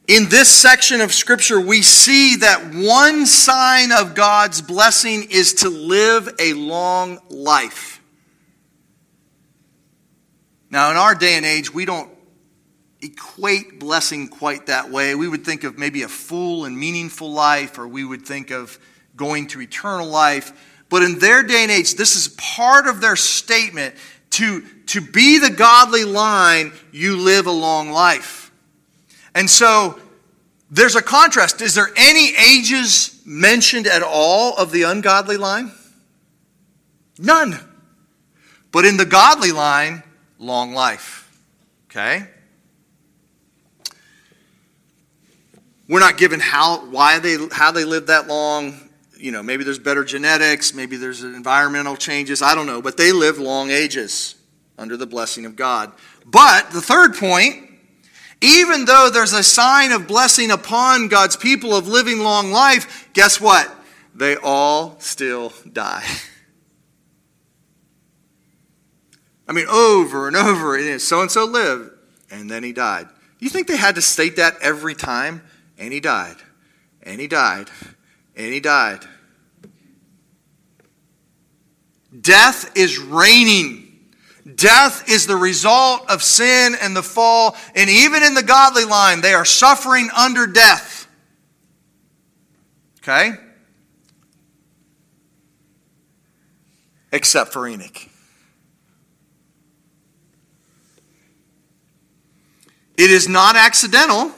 in 0.08 0.28
this 0.28 0.48
section 0.48 1.00
of 1.00 1.12
Scripture, 1.12 1.60
we 1.60 1.82
see 1.82 2.36
that 2.36 2.74
one 2.74 3.26
sign 3.26 3.90
of 3.90 4.14
God's 4.14 4.62
blessing 4.62 5.26
is 5.30 5.54
to 5.54 5.68
live 5.68 6.28
a 6.38 6.52
long 6.52 7.18
life. 7.28 8.00
Now, 10.70 10.90
in 10.90 10.96
our 10.96 11.14
day 11.14 11.34
and 11.34 11.44
age, 11.44 11.72
we 11.72 11.84
don't 11.84 12.10
equate 13.00 13.80
blessing 13.80 14.28
quite 14.28 14.66
that 14.66 14.90
way. 14.90 15.14
We 15.14 15.28
would 15.28 15.44
think 15.44 15.64
of 15.64 15.78
maybe 15.78 16.02
a 16.02 16.08
full 16.08 16.64
and 16.64 16.78
meaningful 16.78 17.30
life, 17.30 17.78
or 17.78 17.88
we 17.88 18.04
would 18.04 18.22
think 18.22 18.50
of 18.50 18.78
going 19.16 19.48
to 19.48 19.60
eternal 19.60 20.06
life. 20.06 20.52
But 20.88 21.02
in 21.02 21.18
their 21.18 21.42
day 21.42 21.62
and 21.62 21.70
age, 21.70 21.94
this 21.94 22.14
is 22.14 22.28
part 22.36 22.86
of 22.86 23.00
their 23.00 23.16
statement 23.16 23.94
to, 24.30 24.62
to 24.86 25.00
be 25.00 25.38
the 25.38 25.50
godly 25.50 26.04
line, 26.04 26.72
you 26.92 27.16
live 27.16 27.46
a 27.46 27.52
long 27.52 27.90
life. 27.90 28.45
And 29.36 29.50
so 29.50 30.00
there's 30.70 30.96
a 30.96 31.02
contrast. 31.02 31.60
Is 31.60 31.74
there 31.74 31.90
any 31.94 32.34
ages 32.34 33.20
mentioned 33.26 33.86
at 33.86 34.02
all 34.02 34.56
of 34.56 34.72
the 34.72 34.84
ungodly 34.84 35.36
line? 35.36 35.72
None. 37.18 37.60
But 38.72 38.86
in 38.86 38.96
the 38.96 39.04
godly 39.04 39.52
line, 39.52 40.02
long 40.38 40.72
life. 40.72 41.30
Okay? 41.90 42.26
We're 45.86 46.00
not 46.00 46.16
given 46.16 46.40
how 46.40 46.86
why 46.86 47.18
they 47.18 47.36
how 47.52 47.72
they 47.72 47.84
live 47.84 48.06
that 48.06 48.28
long. 48.28 48.88
You 49.18 49.32
know, 49.32 49.42
maybe 49.42 49.64
there's 49.64 49.78
better 49.78 50.02
genetics, 50.02 50.72
maybe 50.72 50.96
there's 50.96 51.22
environmental 51.22 51.96
changes, 51.96 52.40
I 52.40 52.54
don't 52.54 52.66
know, 52.66 52.82
but 52.82 52.96
they 52.96 53.12
live 53.12 53.38
long 53.38 53.70
ages 53.70 54.34
under 54.78 54.96
the 54.96 55.06
blessing 55.06 55.46
of 55.46 55.56
God. 55.56 55.92
But 56.24 56.70
the 56.70 56.82
third 56.82 57.14
point 57.14 57.65
even 58.40 58.84
though 58.84 59.10
there's 59.12 59.32
a 59.32 59.42
sign 59.42 59.92
of 59.92 60.06
blessing 60.06 60.50
upon 60.50 61.08
God's 61.08 61.36
people 61.36 61.74
of 61.74 61.88
living 61.88 62.20
long 62.20 62.52
life, 62.52 63.08
guess 63.12 63.40
what? 63.40 63.72
They 64.14 64.36
all 64.36 64.96
still 64.98 65.52
die. 65.72 66.04
I 69.48 69.52
mean, 69.52 69.66
over 69.68 70.26
and 70.26 70.36
over, 70.36 70.98
so 70.98 71.22
and 71.22 71.30
so 71.30 71.44
lived, 71.44 71.90
and 72.30 72.50
then 72.50 72.64
he 72.64 72.72
died. 72.72 73.06
You 73.38 73.48
think 73.48 73.68
they 73.68 73.76
had 73.76 73.94
to 73.94 74.02
state 74.02 74.36
that 74.36 74.56
every 74.60 74.94
time? 74.94 75.42
And 75.78 75.92
he 75.92 76.00
died, 76.00 76.36
and 77.02 77.20
he 77.20 77.28
died, 77.28 77.70
and 78.34 78.52
he 78.52 78.60
died. 78.60 79.06
Death 82.18 82.76
is 82.76 82.98
reigning 82.98 83.85
Death 84.54 85.08
is 85.08 85.26
the 85.26 85.36
result 85.36 86.08
of 86.08 86.22
sin 86.22 86.76
and 86.80 86.94
the 86.94 87.02
fall. 87.02 87.56
And 87.74 87.90
even 87.90 88.22
in 88.22 88.34
the 88.34 88.44
godly 88.44 88.84
line, 88.84 89.20
they 89.20 89.34
are 89.34 89.44
suffering 89.44 90.08
under 90.16 90.46
death. 90.46 91.08
Okay? 93.00 93.32
Except 97.10 97.52
for 97.52 97.66
Enoch. 97.66 98.08
It 102.96 103.10
is 103.10 103.28
not 103.28 103.56
accidental 103.56 104.32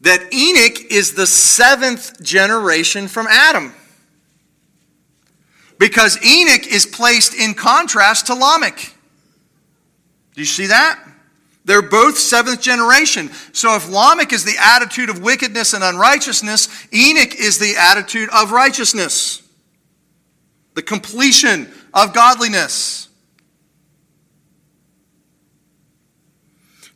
that 0.00 0.32
Enoch 0.32 0.90
is 0.90 1.14
the 1.14 1.26
seventh 1.26 2.22
generation 2.22 3.06
from 3.06 3.26
Adam. 3.28 3.74
Because 5.78 6.22
Enoch 6.24 6.66
is 6.66 6.84
placed 6.84 7.34
in 7.34 7.54
contrast 7.54 8.26
to 8.26 8.34
Lamech. 8.34 8.94
Do 10.40 10.42
you 10.44 10.46
see 10.46 10.68
that? 10.68 10.98
They're 11.66 11.82
both 11.82 12.16
seventh 12.16 12.62
generation. 12.62 13.28
So 13.52 13.76
if 13.76 13.90
Lamech 13.90 14.32
is 14.32 14.42
the 14.42 14.56
attitude 14.58 15.10
of 15.10 15.20
wickedness 15.20 15.74
and 15.74 15.84
unrighteousness, 15.84 16.86
Enoch 16.94 17.34
is 17.34 17.58
the 17.58 17.74
attitude 17.78 18.30
of 18.34 18.50
righteousness, 18.50 19.42
the 20.72 20.80
completion 20.80 21.70
of 21.92 22.14
godliness. 22.14 23.10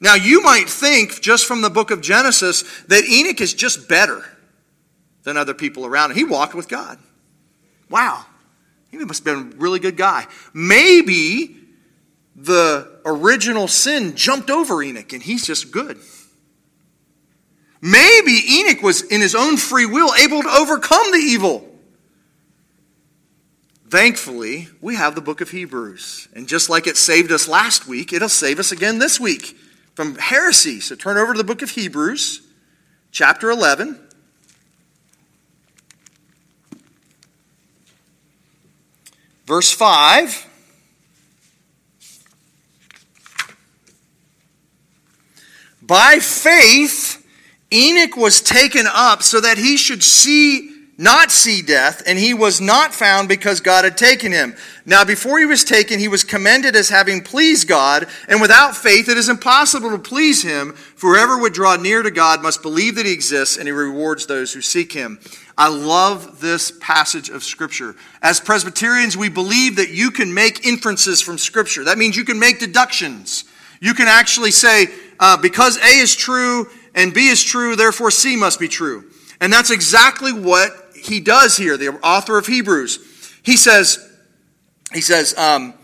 Now, 0.01 0.15
you 0.15 0.43
might 0.43 0.71
think 0.71 1.21
just 1.21 1.45
from 1.45 1.61
the 1.61 1.69
book 1.69 1.91
of 1.91 2.01
Genesis 2.01 2.63
that 2.85 3.05
Enoch 3.05 3.43
is 3.43 3.53
just 3.53 3.91
better 3.91 4.25
than 5.25 5.37
other 5.37 5.53
people 5.53 5.85
around 5.85 6.13
him. 6.13 6.17
He 6.17 6.25
walked 6.25 6.55
with 6.55 6.71
God. 6.71 6.99
Wow. 7.91 8.25
He 8.91 8.97
must 8.97 9.23
have 9.23 9.37
been 9.37 9.53
a 9.53 9.57
really 9.57 9.81
good 9.81 9.99
guy. 9.99 10.27
Maybe 10.55 11.61
the 12.35 13.01
original 13.05 13.69
sin 13.69 14.17
jumped 14.17 14.51
over 14.51 14.83
Enoch 14.83 15.13
and 15.13 15.23
he's 15.23 15.47
just 15.47 15.71
good. 15.71 15.99
Maybe 17.81 18.41
Enoch 18.51 18.83
was, 18.83 19.03
in 19.03 19.21
his 19.21 19.35
own 19.35 19.57
free 19.59 19.87
will, 19.87 20.15
able 20.15 20.43
to 20.43 20.49
overcome 20.49 21.13
the 21.13 21.19
evil. 21.19 21.69
Thankfully, 23.91 24.69
we 24.81 24.97
have 24.97 25.15
the 25.15 25.21
book 25.21 25.41
of 25.41 25.51
Hebrews. 25.51 26.29
And 26.35 26.49
just 26.49 26.71
like 26.71 26.87
it 26.87 26.97
saved 26.97 27.31
us 27.31 27.47
last 27.47 27.87
week, 27.87 28.13
it'll 28.13 28.31
save 28.31 28.59
us 28.59 28.73
again 28.73 28.99
this 28.99 29.21
week 29.21 29.57
from 29.95 30.17
heresy. 30.17 30.81
So 30.81 30.97
turn 30.97 31.19
over 31.19 31.35
to 31.35 31.39
the 31.39 31.45
book 31.45 31.63
of 31.63 31.71
Hebrews, 31.71 32.41
chapter 33.13 33.51
11. 33.51 34.01
Verse 39.47 39.71
5. 39.71 40.54
By 45.87 46.19
faith, 46.19 47.27
Enoch 47.73 48.17
was 48.17 48.41
taken 48.41 48.87
up 48.87 49.23
so 49.23 49.41
that 49.41 49.59
he 49.59 49.77
should 49.77 50.03
see 50.03 50.71
not 50.97 51.33
see 51.33 51.61
death, 51.61 52.03
and 52.07 52.19
he 52.19 52.35
was 52.35 52.61
not 52.61 52.95
found 52.95 53.29
because 53.29 53.61
God 53.61 53.85
had 53.85 53.99
taken 53.99 54.31
him. 54.31 54.55
Now, 54.87 55.05
before 55.05 55.39
he 55.39 55.47
was 55.47 55.65
taken, 55.65 55.99
he 55.99 56.09
was 56.09 56.23
commended 56.23 56.77
as 56.77 56.89
having 56.89 57.23
pleased 57.23 57.67
God, 57.67 58.07
and 58.29 58.41
without 58.41 58.77
faith 58.77 59.09
it 59.09 59.17
is 59.17 59.29
impossible 59.29 59.91
to 59.91 59.99
please 59.99 60.43
him. 60.43 60.77
Whoever 61.01 61.39
would 61.39 61.53
draw 61.53 61.77
near 61.77 62.03
to 62.03 62.11
God 62.11 62.43
must 62.43 62.63
believe 62.63 62.95
that 62.95 63.07
he 63.07 63.13
exists, 63.13 63.57
and 63.57 63.67
he 63.67 63.73
rewards 63.73 64.27
those 64.27 64.53
who 64.53 64.61
seek 64.61 64.93
him. 64.93 65.19
I 65.59 65.69
love 65.69 66.41
this 66.41 66.73
passage 66.81 67.29
of 67.29 67.43
Scripture. 67.43 67.97
As 68.23 68.41
Presbyterians, 68.41 69.17
we 69.17 69.29
believe 69.29 69.77
that 69.77 69.91
you 69.91 70.11
can 70.11 70.33
make 70.33 70.65
inferences 70.65 71.21
from 71.21 71.39
Scripture. 71.39 71.85
That 71.85 71.99
means 71.99 72.17
you 72.17 72.25
can 72.25 72.39
make 72.39 72.61
deductions. 72.61 73.45
You 73.81 73.95
can 73.95 74.09
actually 74.09 74.53
say, 74.53 74.87
uh, 75.21 75.37
because 75.37 75.77
A 75.79 75.99
is 75.99 76.15
true 76.15 76.69
and 76.95 77.13
B 77.13 77.29
is 77.29 77.43
true, 77.43 77.77
therefore 77.77 78.11
C 78.11 78.37
must 78.37 78.61
be 78.61 78.69
true. 78.69 79.11
And 79.41 79.53
that's 79.53 79.71
exactly 79.71 80.33
what 80.33 80.71
he 80.95 81.21
does 81.21 81.57
here, 81.57 81.77
the 81.77 81.89
author 82.03 82.39
of 82.39 82.47
Hebrews. 82.47 82.99
He 83.43 83.57
says, 83.57 83.99
he 84.93 85.01
says, 85.01 85.37
um, 85.37 85.75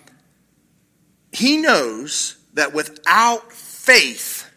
he 1.33 1.59
knows 1.59 2.37
that 2.55 2.73
without 2.73 3.53
faith, 3.53 4.51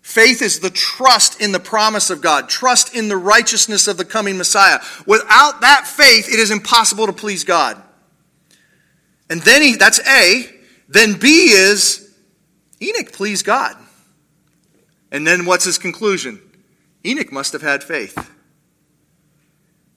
faith 0.00 0.42
is 0.42 0.60
the 0.60 0.70
trust 0.70 1.40
in 1.40 1.52
the 1.52 1.60
promise 1.60 2.10
of 2.10 2.20
God, 2.20 2.48
trust 2.48 2.94
in 2.94 3.08
the 3.08 3.16
righteousness 3.16 3.88
of 3.88 3.96
the 3.96 4.04
coming 4.04 4.38
Messiah. 4.38 4.78
Without 5.06 5.60
that 5.60 5.86
faith, 5.86 6.28
it 6.28 6.38
is 6.38 6.50
impossible 6.50 7.06
to 7.06 7.12
please 7.12 7.44
God. 7.44 7.80
And 9.28 9.40
then 9.42 9.62
he, 9.62 9.76
that's 9.76 10.00
A. 10.08 10.44
Then 10.88 11.18
B 11.18 11.50
is 11.50 12.14
Enoch 12.80 13.12
pleased 13.12 13.46
God. 13.46 13.76
And 15.12 15.26
then 15.26 15.44
what's 15.44 15.64
his 15.64 15.78
conclusion? 15.78 16.40
Enoch 17.04 17.30
must 17.30 17.52
have 17.52 17.62
had 17.62 17.84
faith. 17.84 18.30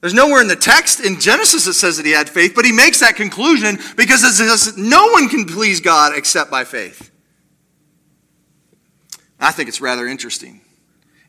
There's 0.01 0.13
nowhere 0.13 0.41
in 0.41 0.47
the 0.47 0.56
text 0.56 0.99
in 0.99 1.19
Genesis 1.19 1.65
that 1.65 1.73
says 1.73 1.97
that 1.97 2.06
he 2.06 2.12
had 2.12 2.30
faith, 2.30 2.54
but 2.54 2.65
he 2.65 2.71
makes 2.71 2.99
that 2.99 3.15
conclusion 3.15 3.80
because 3.95 4.23
it 4.23 4.34
says 4.34 4.78
no 4.78 5.08
one 5.08 5.30
can 5.30 5.45
please 5.45 5.80
God 5.80 6.15
except 6.15 6.51
by 6.51 6.63
faith. 6.63 7.10
I 9.39 9.51
think 9.51 9.69
it's 9.69 9.82
rather 9.82 10.06
interesting. 10.06 10.62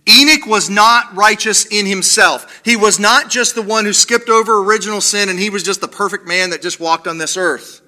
Enoch 0.09 0.47
was 0.47 0.69
not 0.69 1.15
righteous 1.17 1.65
in 1.67 1.87
himself. 1.87 2.61
He 2.65 2.77
was 2.77 2.99
not 2.99 3.31
just 3.31 3.55
the 3.55 3.63
one 3.63 3.85
who 3.85 3.93
skipped 3.93 4.29
over 4.29 4.63
original 4.63 5.01
sin 5.01 5.29
and 5.29 5.39
he 5.39 5.51
was 5.51 5.63
just 5.63 5.81
the 5.81 5.89
perfect 5.89 6.27
man 6.27 6.51
that 6.51 6.61
just 6.61 6.79
walked 6.79 7.07
on 7.07 7.19
this 7.19 7.37
earth. 7.37 7.81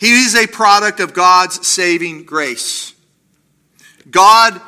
He 0.00 0.24
is 0.24 0.34
a 0.34 0.46
product 0.46 1.00
of 1.00 1.12
God's 1.12 1.66
saving 1.66 2.24
grace. 2.24 2.94
God 4.10 4.60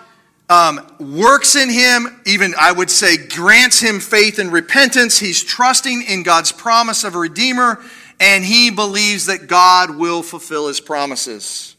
um, 0.49 0.87
works 0.99 1.57
in 1.57 1.71
him, 1.71 2.21
even 2.27 2.55
I 2.59 2.73
would 2.73 2.91
say 2.91 3.17
grants 3.17 3.81
him 3.81 4.01
faith 4.01 4.39
and 4.39 4.53
repentance. 4.53 5.19
He's 5.19 5.43
trusting 5.43 6.03
in 6.03 6.23
God's 6.23 6.53
promise 6.53 7.05
of 7.05 7.15
a 7.15 7.19
Redeemer, 7.19 7.83
and 8.21 8.45
he 8.45 8.71
believes 8.71 9.27
that 9.27 9.47
God 9.47 9.97
will 9.97 10.23
fulfill 10.23 10.69
his 10.69 10.81
promises. 10.81 11.75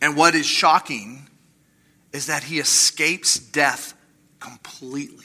And 0.00 0.16
what 0.16 0.34
is 0.34 0.46
shocking 0.46 1.28
is 2.12 2.26
that 2.26 2.44
he 2.44 2.58
escapes 2.58 3.38
death 3.38 3.94
completely. 4.38 5.24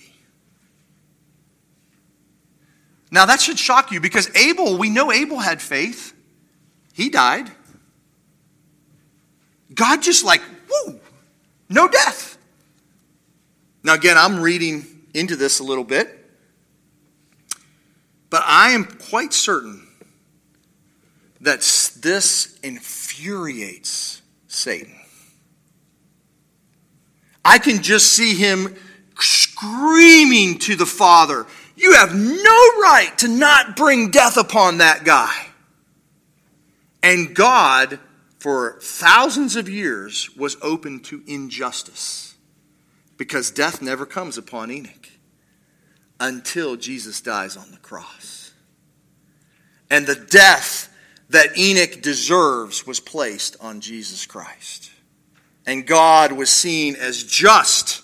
Now, 3.12 3.28
that 3.28 3.40
should 3.40 3.60
shock 3.60 3.92
you 3.92 4.00
because 4.00 4.36
Abel, 4.36 4.80
we 4.80 4.90
know 4.90 5.12
Abel 5.12 5.38
had 5.38 5.62
faith. 5.62 6.16
He 6.94 7.10
died. 7.10 7.52
God 9.74 10.02
just 10.02 10.24
like, 10.24 10.42
whoo, 10.70 11.00
no 11.70 11.88
death. 11.88 12.38
Now, 13.84 13.94
again, 13.96 14.18
I'm 14.18 14.40
reading 14.40 14.86
into 15.14 15.36
this 15.36 15.60
a 15.60 15.64
little 15.64 15.84
bit, 15.84 16.10
but 18.30 18.44
I 18.46 18.72
am 18.72 18.86
quite 18.86 19.34
certain 19.34 19.88
that 21.42 21.60
this 22.00 22.58
infuriates 22.64 24.22
Satan. 24.48 24.96
I 27.44 27.60
can 27.60 27.82
just 27.84 28.14
see 28.14 28.36
him 28.36 28.76
screaming 29.20 30.60
to 30.60 30.76
the 30.76 30.86
Father, 30.86 31.46
You 31.76 31.94
have 31.94 32.16
no 32.16 32.52
right 32.82 33.12
to 33.18 33.28
not 33.28 33.76
bring 33.76 34.12
death 34.12 34.38
upon 34.38 34.78
that 34.78 35.04
guy. 35.04 35.34
And 37.02 37.36
God 37.36 38.00
for 38.44 38.78
thousands 38.82 39.56
of 39.56 39.70
years 39.70 40.36
was 40.36 40.58
open 40.62 41.00
to 41.00 41.24
injustice 41.26 42.36
because 43.16 43.50
death 43.50 43.82
never 43.82 44.06
comes 44.06 44.38
upon 44.38 44.70
Enoch 44.70 45.08
until 46.20 46.76
Jesus 46.76 47.22
dies 47.22 47.56
on 47.56 47.72
the 47.72 47.78
cross. 47.78 48.52
And 49.90 50.06
the 50.06 50.16
death 50.16 50.94
that 51.30 51.58
Enoch 51.58 52.02
deserves 52.02 52.86
was 52.86 53.00
placed 53.00 53.56
on 53.62 53.80
Jesus 53.80 54.26
Christ. 54.26 54.92
And 55.66 55.88
God 55.88 56.34
was 56.34 56.50
seen 56.50 56.98
as 56.98 57.24
just 57.24 58.02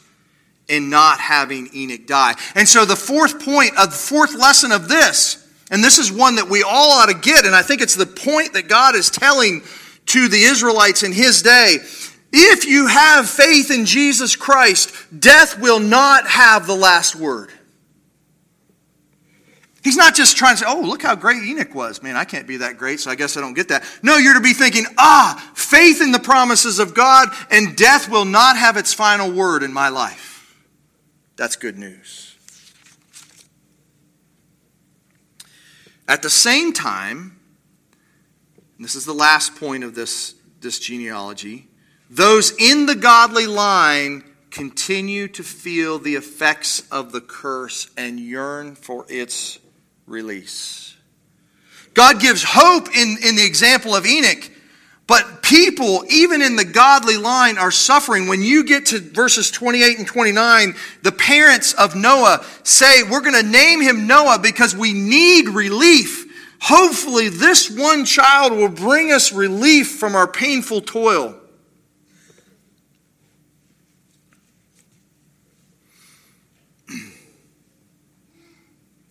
in 0.70 0.90
not 0.90 1.20
having 1.20 1.68
Enoch 1.76 2.08
die. 2.08 2.36
And 2.56 2.66
so 2.66 2.86
the 2.86 2.96
fourth 2.96 3.44
point 3.44 3.78
of 3.78 3.90
the 3.90 3.98
fourth 3.98 4.34
lesson 4.36 4.72
of 4.72 4.88
this, 4.88 5.46
and 5.70 5.84
this 5.84 5.98
is 5.98 6.10
one 6.10 6.38
that 6.38 6.48
we 6.48 6.64
all 6.64 6.92
ought 6.92 7.10
to 7.10 7.14
get, 7.14 7.44
and 7.44 7.54
I 7.54 7.62
think 7.62 7.82
it's 7.82 7.96
the 7.96 8.06
point 8.06 8.54
that 8.54 8.70
God 8.70 8.96
is 8.96 9.10
telling 9.10 9.64
to 10.10 10.28
the 10.28 10.44
Israelites 10.44 11.04
in 11.04 11.12
his 11.12 11.42
day. 11.42 11.78
If 12.32 12.66
you 12.66 12.88
have 12.88 13.28
faith 13.28 13.72
in 13.72 13.86
Jesus 13.86 14.36
Christ, 14.36 14.94
death 15.20 15.60
will 15.60 15.80
not 15.80 16.28
have 16.28 16.68
the 16.68 16.76
last 16.76 17.16
word. 17.16 17.52
He's 19.84 19.96
not 19.96 20.14
just 20.14 20.36
trying 20.38 20.56
to 20.56 20.64
say, 20.64 20.66
oh, 20.68 20.82
look 20.82 21.02
how 21.02 21.16
great 21.16 21.42
Enoch 21.44 21.74
was. 21.74 22.04
Man, 22.04 22.16
I 22.16 22.26
can't 22.26 22.46
be 22.46 22.58
that 22.58 22.78
great, 22.78 23.00
so 23.00 23.10
I 23.10 23.16
guess 23.16 23.38
I 23.38 23.42
don't 23.42 23.54
get 23.54 23.70
that. 23.70 23.84
No, 24.04 24.18
you're 24.18 24.34
to 24.34 24.42
be 24.42 24.54
thinking, 24.54 24.86
ah, 24.98 25.52
faith 25.56 26.02
in 26.02 26.12
the 26.12 26.20
promises 26.20 26.80
of 26.80 26.94
God, 26.94 27.30
and 27.50 27.76
death 27.76 28.10
will 28.10 28.26
not 28.26 28.58
have 28.58 28.78
its 28.78 28.94
final 28.94 29.32
word 29.32 29.64
in 29.64 29.72
my 29.72 29.90
life. 29.90 30.56
That's 31.38 31.56
good 31.56 31.78
news. 31.78 32.36
At 36.08 36.22
the 36.22 36.30
same 36.30 36.74
time, 36.74 37.39
this 38.80 38.96
is 38.96 39.06
the 39.06 39.14
last 39.14 39.56
point 39.56 39.84
of 39.84 39.94
this, 39.94 40.36
this 40.62 40.80
genealogy. 40.80 41.68
Those 42.10 42.52
in 42.58 42.86
the 42.86 42.96
godly 42.96 43.46
line 43.46 44.24
continue 44.52 45.28
to 45.28 45.44
feel 45.44 46.00
the 46.00 46.16
effects 46.16 46.82
of 46.92 47.12
the 47.12 47.22
curse 47.22 47.90
and 47.98 48.20
yearn 48.20 48.76
for 48.76 49.06
its 49.10 49.60
release. 50.08 50.96
God 51.94 52.20
gives 52.20 52.44
hope 52.44 52.88
in, 52.96 53.18
in 53.24 53.36
the 53.36 53.46
example 53.46 53.94
of 53.94 54.06
Enoch, 54.06 54.50
but 55.06 55.42
people, 55.42 56.04
even 56.10 56.42
in 56.42 56.56
the 56.56 56.64
godly 56.64 57.18
line, 57.18 57.58
are 57.58 57.72
suffering. 57.72 58.28
When 58.28 58.42
you 58.42 58.64
get 58.64 58.88
to 58.88 59.00
verses 59.00 59.50
28 59.50 59.98
and 59.98 60.08
29, 60.08 60.76
the 61.02 61.12
parents 61.12 61.74
of 61.74 61.96
Noah 61.96 62.46
say, 62.64 63.04
We're 63.04 63.22
going 63.22 63.44
to 63.44 63.52
name 63.52 63.82
him 63.82 64.06
Noah 64.08 64.40
because 64.40 64.76
we 64.76 64.94
need 64.94 65.50
relief. 65.50 66.28
Hopefully, 66.62 67.30
this 67.30 67.70
one 67.70 68.06
child 68.06 68.52
will 68.52 68.70
bring 68.70 69.12
us 69.12 69.32
relief 69.32 69.92
from 69.92 70.16
our 70.16 70.28
painful 70.28 70.82
toil. 70.82 71.36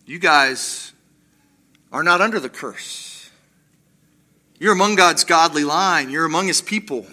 You 0.05 0.17
guys 0.17 0.91
are 1.91 2.01
not 2.01 2.19
under 2.19 2.39
the 2.39 2.49
curse. 2.49 3.29
You're 4.59 4.73
among 4.73 4.95
God's 4.95 5.23
godly 5.23 5.63
line, 5.63 6.09
you're 6.09 6.25
among 6.25 6.47
his 6.47 6.61
people, 6.61 7.05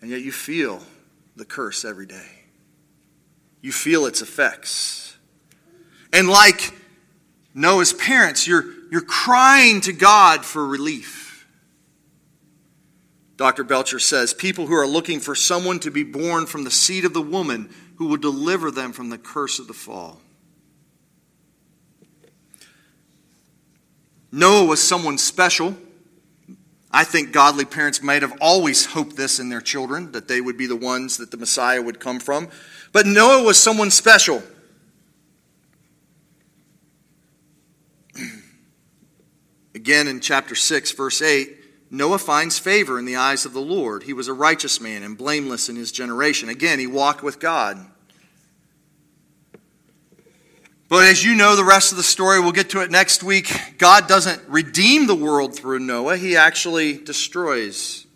and 0.00 0.10
yet 0.10 0.22
you 0.22 0.32
feel 0.32 0.82
the 1.34 1.44
curse 1.44 1.84
every 1.84 2.06
day. 2.06 2.44
You 3.60 3.72
feel 3.72 4.06
its 4.06 4.22
effects. 4.22 5.16
And 6.12 6.28
like 6.28 6.72
Noah's 7.54 7.92
parents, 7.92 8.46
you're, 8.46 8.64
you're 8.90 9.00
crying 9.02 9.80
to 9.82 9.92
God 9.92 10.44
for 10.44 10.66
relief. 10.66 11.46
Dr. 13.36 13.64
Belcher 13.64 13.98
says 13.98 14.32
people 14.32 14.66
who 14.66 14.74
are 14.74 14.86
looking 14.86 15.20
for 15.20 15.34
someone 15.34 15.80
to 15.80 15.90
be 15.90 16.02
born 16.04 16.46
from 16.46 16.64
the 16.64 16.70
seed 16.70 17.04
of 17.04 17.12
the 17.12 17.22
woman 17.22 17.70
who 17.96 18.06
will 18.06 18.16
deliver 18.16 18.70
them 18.70 18.92
from 18.92 19.10
the 19.10 19.18
curse 19.18 19.58
of 19.58 19.66
the 19.66 19.72
fall. 19.72 20.20
Noah 24.30 24.64
was 24.64 24.82
someone 24.82 25.18
special. 25.18 25.76
I 26.90 27.04
think 27.04 27.32
godly 27.32 27.64
parents 27.64 28.02
might 28.02 28.22
have 28.22 28.36
always 28.40 28.86
hoped 28.86 29.16
this 29.16 29.38
in 29.38 29.48
their 29.48 29.60
children, 29.60 30.12
that 30.12 30.28
they 30.28 30.40
would 30.40 30.56
be 30.56 30.66
the 30.66 30.76
ones 30.76 31.18
that 31.18 31.30
the 31.30 31.36
Messiah 31.36 31.82
would 31.82 32.00
come 32.00 32.20
from. 32.20 32.48
But 32.92 33.06
Noah 33.06 33.42
was 33.42 33.58
someone 33.58 33.90
special. 33.90 34.42
Again, 39.82 40.06
in 40.06 40.20
chapter 40.20 40.54
6, 40.54 40.92
verse 40.92 41.20
8, 41.20 41.56
Noah 41.90 42.18
finds 42.18 42.56
favor 42.56 43.00
in 43.00 43.04
the 43.04 43.16
eyes 43.16 43.44
of 43.44 43.52
the 43.52 43.60
Lord. 43.60 44.04
He 44.04 44.12
was 44.12 44.28
a 44.28 44.32
righteous 44.32 44.80
man 44.80 45.02
and 45.02 45.18
blameless 45.18 45.68
in 45.68 45.74
his 45.74 45.90
generation. 45.90 46.48
Again, 46.48 46.78
he 46.78 46.86
walked 46.86 47.24
with 47.24 47.40
God. 47.40 47.84
But 50.88 51.06
as 51.06 51.24
you 51.24 51.34
know 51.34 51.56
the 51.56 51.64
rest 51.64 51.90
of 51.90 51.96
the 51.96 52.04
story, 52.04 52.38
we'll 52.38 52.52
get 52.52 52.70
to 52.70 52.80
it 52.82 52.92
next 52.92 53.24
week. 53.24 53.50
God 53.78 54.06
doesn't 54.06 54.40
redeem 54.48 55.08
the 55.08 55.16
world 55.16 55.56
through 55.56 55.80
Noah, 55.80 56.16
he 56.16 56.36
actually 56.36 56.98
destroys 56.98 58.06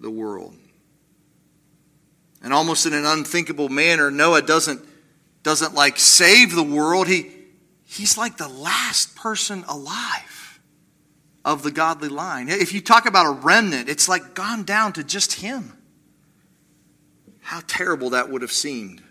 the 0.00 0.10
world. 0.10 0.56
And 2.42 2.52
almost 2.52 2.84
in 2.84 2.94
an 2.94 3.04
unthinkable 3.04 3.68
manner, 3.68 4.10
Noah 4.10 4.42
doesn't, 4.42 4.84
doesn't 5.44 5.74
like 5.74 6.00
save 6.00 6.52
the 6.52 6.64
world. 6.64 7.06
He, 7.06 7.30
he's 7.84 8.18
like 8.18 8.38
the 8.38 8.48
last 8.48 9.14
person 9.14 9.62
alive 9.68 10.27
of 11.44 11.62
the 11.62 11.70
godly 11.70 12.08
line. 12.08 12.48
If 12.48 12.72
you 12.72 12.80
talk 12.80 13.06
about 13.06 13.26
a 13.26 13.30
remnant, 13.30 13.88
it's 13.88 14.08
like 14.08 14.34
gone 14.34 14.64
down 14.64 14.92
to 14.94 15.04
just 15.04 15.34
him. 15.34 15.72
How 17.40 17.62
terrible 17.66 18.10
that 18.10 18.30
would 18.30 18.42
have 18.42 18.52
seemed. 18.52 19.02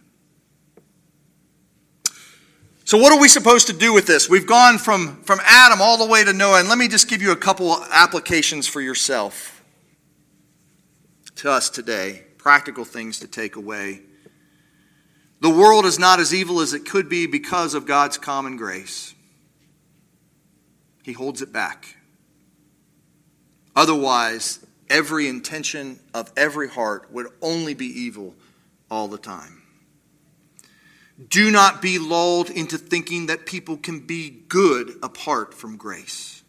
So, 2.88 2.98
what 2.98 3.12
are 3.12 3.20
we 3.20 3.28
supposed 3.28 3.68
to 3.68 3.74
do 3.74 3.92
with 3.92 4.08
this? 4.08 4.30
We've 4.30 4.48
gone 4.48 4.78
from, 4.78 5.22
from 5.24 5.40
Adam 5.44 5.82
all 5.82 5.98
the 5.98 6.06
way 6.06 6.24
to 6.24 6.32
Noah, 6.32 6.60
and 6.60 6.70
let 6.70 6.78
me 6.78 6.88
just 6.88 7.10
give 7.10 7.22
you 7.22 7.32
a 7.34 7.36
couple 7.36 7.84
applications 7.92 8.66
for 8.66 8.80
yourself 8.80 9.62
to 11.36 11.52
us 11.52 11.70
today, 11.70 12.24
practical 12.38 12.86
things 12.86 13.20
to 13.20 13.28
take 13.28 13.58
away. 13.58 14.04
The 15.42 15.50
world 15.50 15.86
is 15.86 16.00
not 16.00 16.22
as 16.22 16.34
evil 16.34 16.62
as 16.62 16.74
it 16.74 16.86
could 16.86 17.10
be 17.10 17.28
because 17.28 17.74
of 17.74 17.86
God's 17.86 18.18
common 18.18 18.56
grace. 18.56 19.14
He 21.04 21.12
holds 21.12 21.42
it 21.42 21.52
back. 21.52 21.97
Otherwise, 23.78 24.66
every 24.90 25.28
intention 25.28 26.00
of 26.12 26.34
every 26.36 26.68
heart 26.68 27.12
would 27.12 27.28
only 27.44 27.76
be 27.76 27.86
evil 27.86 28.34
all 28.90 29.08
the 29.08 29.20
time. 29.20 29.62
Do 31.30 31.52
not 31.52 31.80
be 31.80 32.00
lulled 32.00 32.50
into 32.50 32.80
thinking 32.80 33.28
that 33.28 33.46
people 33.46 33.78
can 33.78 34.00
be 34.00 34.32
good 34.32 34.94
apart 35.04 35.54
from 35.54 35.78
grace. 35.78 36.42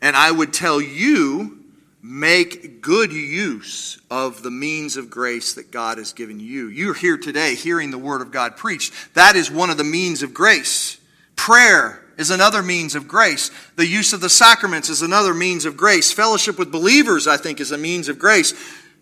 And 0.00 0.14
I 0.14 0.30
would 0.30 0.52
tell 0.52 0.80
you, 0.80 1.64
make 2.00 2.80
good 2.80 3.12
use 3.12 4.00
of 4.12 4.44
the 4.44 4.50
means 4.52 4.96
of 4.96 5.10
grace 5.10 5.54
that 5.54 5.72
God 5.72 5.98
has 5.98 6.12
given 6.12 6.38
you. 6.38 6.68
You're 6.68 6.94
here 6.94 7.18
today 7.18 7.56
hearing 7.56 7.90
the 7.90 7.98
Word 7.98 8.22
of 8.22 8.30
God 8.30 8.56
preached. 8.56 8.92
That 9.14 9.34
is 9.34 9.50
one 9.50 9.70
of 9.70 9.76
the 9.76 9.82
means 9.82 10.22
of 10.22 10.32
grace. 10.32 10.98
Prayer 11.34 11.99
is 12.20 12.30
another 12.30 12.62
means 12.62 12.94
of 12.94 13.08
grace. 13.08 13.50
The 13.76 13.86
use 13.86 14.12
of 14.12 14.20
the 14.20 14.28
sacraments 14.28 14.90
is 14.90 15.00
another 15.00 15.32
means 15.32 15.64
of 15.64 15.76
grace. 15.76 16.12
Fellowship 16.12 16.58
with 16.58 16.70
believers, 16.70 17.26
I 17.26 17.38
think, 17.38 17.60
is 17.60 17.72
a 17.72 17.78
means 17.78 18.10
of 18.10 18.18
grace. 18.18 18.52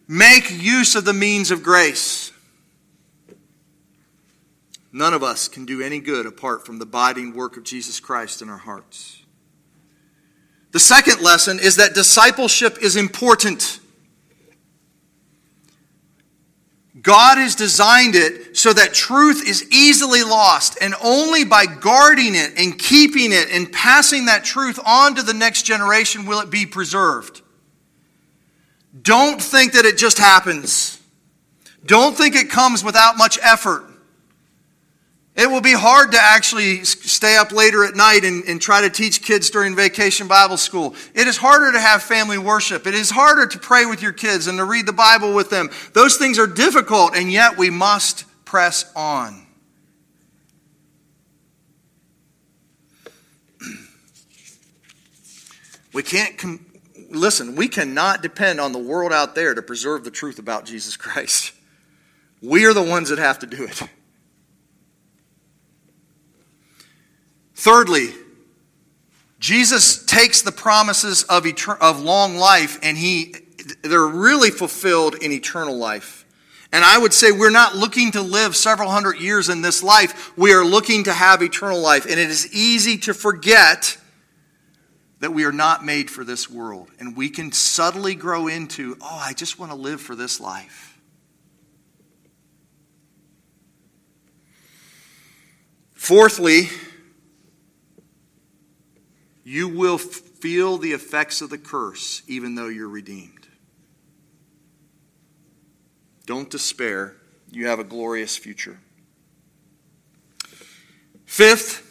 Make 0.06 0.50
use 0.50 0.94
of 0.94 1.04
the 1.04 1.12
means 1.12 1.50
of 1.50 1.64
grace. 1.64 2.32
None 4.92 5.12
of 5.12 5.24
us 5.24 5.48
can 5.48 5.66
do 5.66 5.82
any 5.82 5.98
good 5.98 6.26
apart 6.26 6.64
from 6.64 6.78
the 6.78 6.84
abiding 6.84 7.34
work 7.34 7.56
of 7.56 7.64
Jesus 7.64 7.98
Christ 7.98 8.40
in 8.40 8.48
our 8.48 8.56
hearts. 8.56 9.22
The 10.70 10.80
second 10.80 11.20
lesson 11.20 11.58
is 11.58 11.76
that 11.76 11.94
discipleship 11.94 12.78
is 12.80 12.94
important. 12.94 13.77
God 17.02 17.38
has 17.38 17.54
designed 17.54 18.14
it 18.14 18.56
so 18.56 18.72
that 18.72 18.94
truth 18.94 19.46
is 19.46 19.70
easily 19.70 20.22
lost, 20.22 20.78
and 20.80 20.94
only 21.02 21.44
by 21.44 21.66
guarding 21.66 22.34
it 22.34 22.52
and 22.56 22.78
keeping 22.78 23.32
it 23.32 23.50
and 23.50 23.72
passing 23.72 24.26
that 24.26 24.44
truth 24.44 24.80
on 24.84 25.14
to 25.14 25.22
the 25.22 25.34
next 25.34 25.62
generation 25.62 26.26
will 26.26 26.40
it 26.40 26.50
be 26.50 26.66
preserved. 26.66 27.42
Don't 29.00 29.40
think 29.40 29.72
that 29.72 29.84
it 29.84 29.96
just 29.96 30.18
happens. 30.18 31.00
Don't 31.84 32.16
think 32.16 32.34
it 32.34 32.50
comes 32.50 32.82
without 32.82 33.16
much 33.16 33.38
effort. 33.42 33.87
It 35.38 35.48
will 35.48 35.60
be 35.60 35.72
hard 35.72 36.10
to 36.12 36.18
actually 36.20 36.82
stay 36.82 37.36
up 37.36 37.52
later 37.52 37.84
at 37.84 37.94
night 37.94 38.24
and, 38.24 38.42
and, 38.48 38.60
try 38.60 38.80
to 38.80 38.90
teach 38.90 39.22
kids 39.22 39.50
during 39.50 39.76
vacation 39.76 40.26
Bible 40.26 40.56
school. 40.56 40.96
It 41.14 41.28
is 41.28 41.36
harder 41.36 41.70
to 41.70 41.78
have 41.78 42.02
family 42.02 42.38
worship. 42.38 42.88
It 42.88 42.94
is 42.94 43.08
harder 43.08 43.46
to 43.46 43.56
pray 43.56 43.86
with 43.86 44.02
your 44.02 44.10
kids 44.10 44.48
and 44.48 44.58
to 44.58 44.64
read 44.64 44.84
the 44.84 44.92
Bible 44.92 45.32
with 45.32 45.48
them. 45.48 45.70
Those 45.92 46.16
things 46.16 46.40
are 46.40 46.48
difficult, 46.48 47.14
and 47.14 47.30
yet 47.30 47.56
we 47.56 47.70
must 47.70 48.24
press 48.44 48.90
on. 48.96 49.46
We 55.92 56.02
can't, 56.02 56.36
com- 56.36 56.66
listen, 57.10 57.54
we 57.54 57.68
cannot 57.68 58.22
depend 58.22 58.60
on 58.60 58.72
the 58.72 58.78
world 58.78 59.12
out 59.12 59.36
there 59.36 59.54
to 59.54 59.62
preserve 59.62 60.02
the 60.02 60.10
truth 60.10 60.40
about 60.40 60.64
Jesus 60.64 60.96
Christ. 60.96 61.52
We 62.42 62.66
are 62.66 62.74
the 62.74 62.82
ones 62.82 63.10
that 63.10 63.18
have 63.18 63.38
to 63.38 63.46
do 63.46 63.64
it. 63.64 63.82
Thirdly, 67.58 68.14
Jesus 69.40 70.04
takes 70.04 70.42
the 70.42 70.52
promises 70.52 71.24
of, 71.24 71.42
etern- 71.42 71.80
of 71.80 72.00
long 72.00 72.36
life 72.36 72.78
and 72.84 72.96
he, 72.96 73.34
they're 73.82 74.06
really 74.06 74.52
fulfilled 74.52 75.16
in 75.16 75.32
eternal 75.32 75.76
life. 75.76 76.24
And 76.72 76.84
I 76.84 76.96
would 76.96 77.12
say 77.12 77.32
we're 77.32 77.50
not 77.50 77.74
looking 77.74 78.12
to 78.12 78.22
live 78.22 78.54
several 78.54 78.88
hundred 78.88 79.18
years 79.20 79.48
in 79.48 79.60
this 79.60 79.82
life. 79.82 80.30
We 80.38 80.52
are 80.52 80.64
looking 80.64 81.02
to 81.04 81.12
have 81.12 81.42
eternal 81.42 81.80
life. 81.80 82.04
And 82.04 82.12
it 82.12 82.30
is 82.30 82.54
easy 82.54 82.96
to 82.98 83.12
forget 83.12 83.98
that 85.18 85.32
we 85.32 85.42
are 85.42 85.50
not 85.50 85.84
made 85.84 86.12
for 86.12 86.22
this 86.22 86.48
world. 86.48 86.90
And 87.00 87.16
we 87.16 87.28
can 87.28 87.50
subtly 87.50 88.14
grow 88.14 88.46
into, 88.46 88.96
oh, 89.00 89.20
I 89.20 89.32
just 89.32 89.58
want 89.58 89.72
to 89.72 89.76
live 89.76 90.00
for 90.00 90.14
this 90.14 90.38
life. 90.38 90.96
Fourthly, 95.94 96.68
you 99.48 99.66
will 99.66 99.96
feel 99.96 100.76
the 100.76 100.92
effects 100.92 101.40
of 101.40 101.48
the 101.48 101.56
curse 101.56 102.20
even 102.28 102.54
though 102.54 102.68
you're 102.68 102.86
redeemed. 102.86 103.48
Don't 106.26 106.50
despair. 106.50 107.16
You 107.50 107.68
have 107.68 107.78
a 107.78 107.84
glorious 107.84 108.36
future. 108.36 108.78
Fifth, 111.24 111.82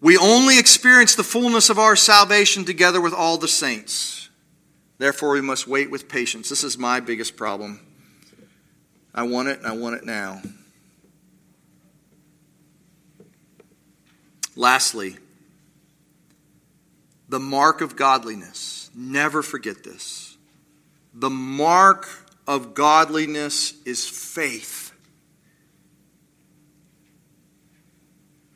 we 0.00 0.18
only 0.18 0.58
experience 0.58 1.14
the 1.14 1.22
fullness 1.22 1.70
of 1.70 1.78
our 1.78 1.94
salvation 1.94 2.64
together 2.64 3.00
with 3.00 3.14
all 3.14 3.38
the 3.38 3.46
saints. 3.46 4.28
Therefore, 4.98 5.34
we 5.34 5.40
must 5.40 5.68
wait 5.68 5.88
with 5.88 6.08
patience. 6.08 6.48
This 6.48 6.64
is 6.64 6.76
my 6.76 6.98
biggest 6.98 7.36
problem. 7.36 7.78
I 9.14 9.22
want 9.22 9.46
it, 9.46 9.58
and 9.58 9.68
I 9.68 9.72
want 9.76 9.94
it 9.94 10.04
now. 10.04 10.42
Lastly, 14.56 15.18
the 17.34 17.40
mark 17.40 17.80
of 17.80 17.96
godliness. 17.96 18.88
Never 18.94 19.42
forget 19.42 19.82
this. 19.82 20.36
The 21.14 21.30
mark 21.30 22.06
of 22.46 22.74
godliness 22.74 23.74
is 23.84 24.08
faith. 24.08 24.92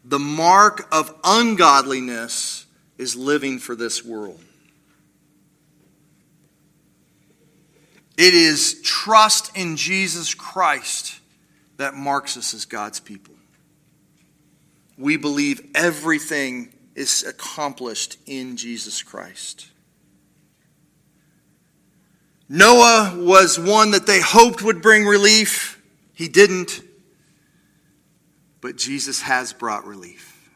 The 0.04 0.20
mark 0.20 0.86
of 0.92 1.12
ungodliness 1.24 2.66
is 2.98 3.16
living 3.16 3.58
for 3.58 3.74
this 3.74 4.04
world. 4.04 4.40
It 8.16 8.32
is 8.32 8.80
trust 8.82 9.56
in 9.56 9.76
Jesus 9.76 10.34
Christ 10.34 11.18
that 11.78 11.94
marks 11.94 12.36
us 12.36 12.54
as 12.54 12.64
God's 12.64 13.00
people. 13.00 13.34
We 14.96 15.16
believe 15.16 15.68
everything 15.74 16.72
is 16.98 17.22
accomplished 17.22 18.16
in 18.26 18.56
Jesus 18.56 19.04
Christ. 19.04 19.68
Noah 22.48 23.14
was 23.16 23.56
one 23.56 23.92
that 23.92 24.06
they 24.06 24.20
hoped 24.20 24.62
would 24.62 24.82
bring 24.82 25.04
relief. 25.06 25.80
He 26.12 26.28
didn't. 26.28 26.82
But 28.60 28.76
Jesus 28.76 29.22
has 29.22 29.52
brought 29.52 29.86
relief. 29.86 30.50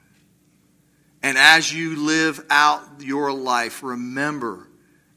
And 1.23 1.39
as 1.39 1.73
you 1.73 1.95
live 2.05 2.45
out 2.51 2.83
your 2.99 3.33
life, 3.33 3.85
remember 3.85 4.67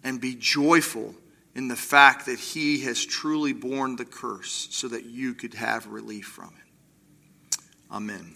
and 0.04 0.22
be 0.22 0.36
joyful 0.36 1.16
in 1.56 1.70
the 1.70 1.76
fact 1.76 2.28
that 2.28 2.38
he 2.38 2.82
has 2.82 3.04
truly 3.04 3.54
borne 3.54 3.96
the 3.96 4.06
curse 4.06 4.68
so 4.70 4.88
that 4.90 5.06
you 5.06 5.34
could 5.34 5.56
have 5.56 5.88
relief 5.88 6.28
from 6.28 6.54
it. 6.60 7.58
Amen. 7.90 8.35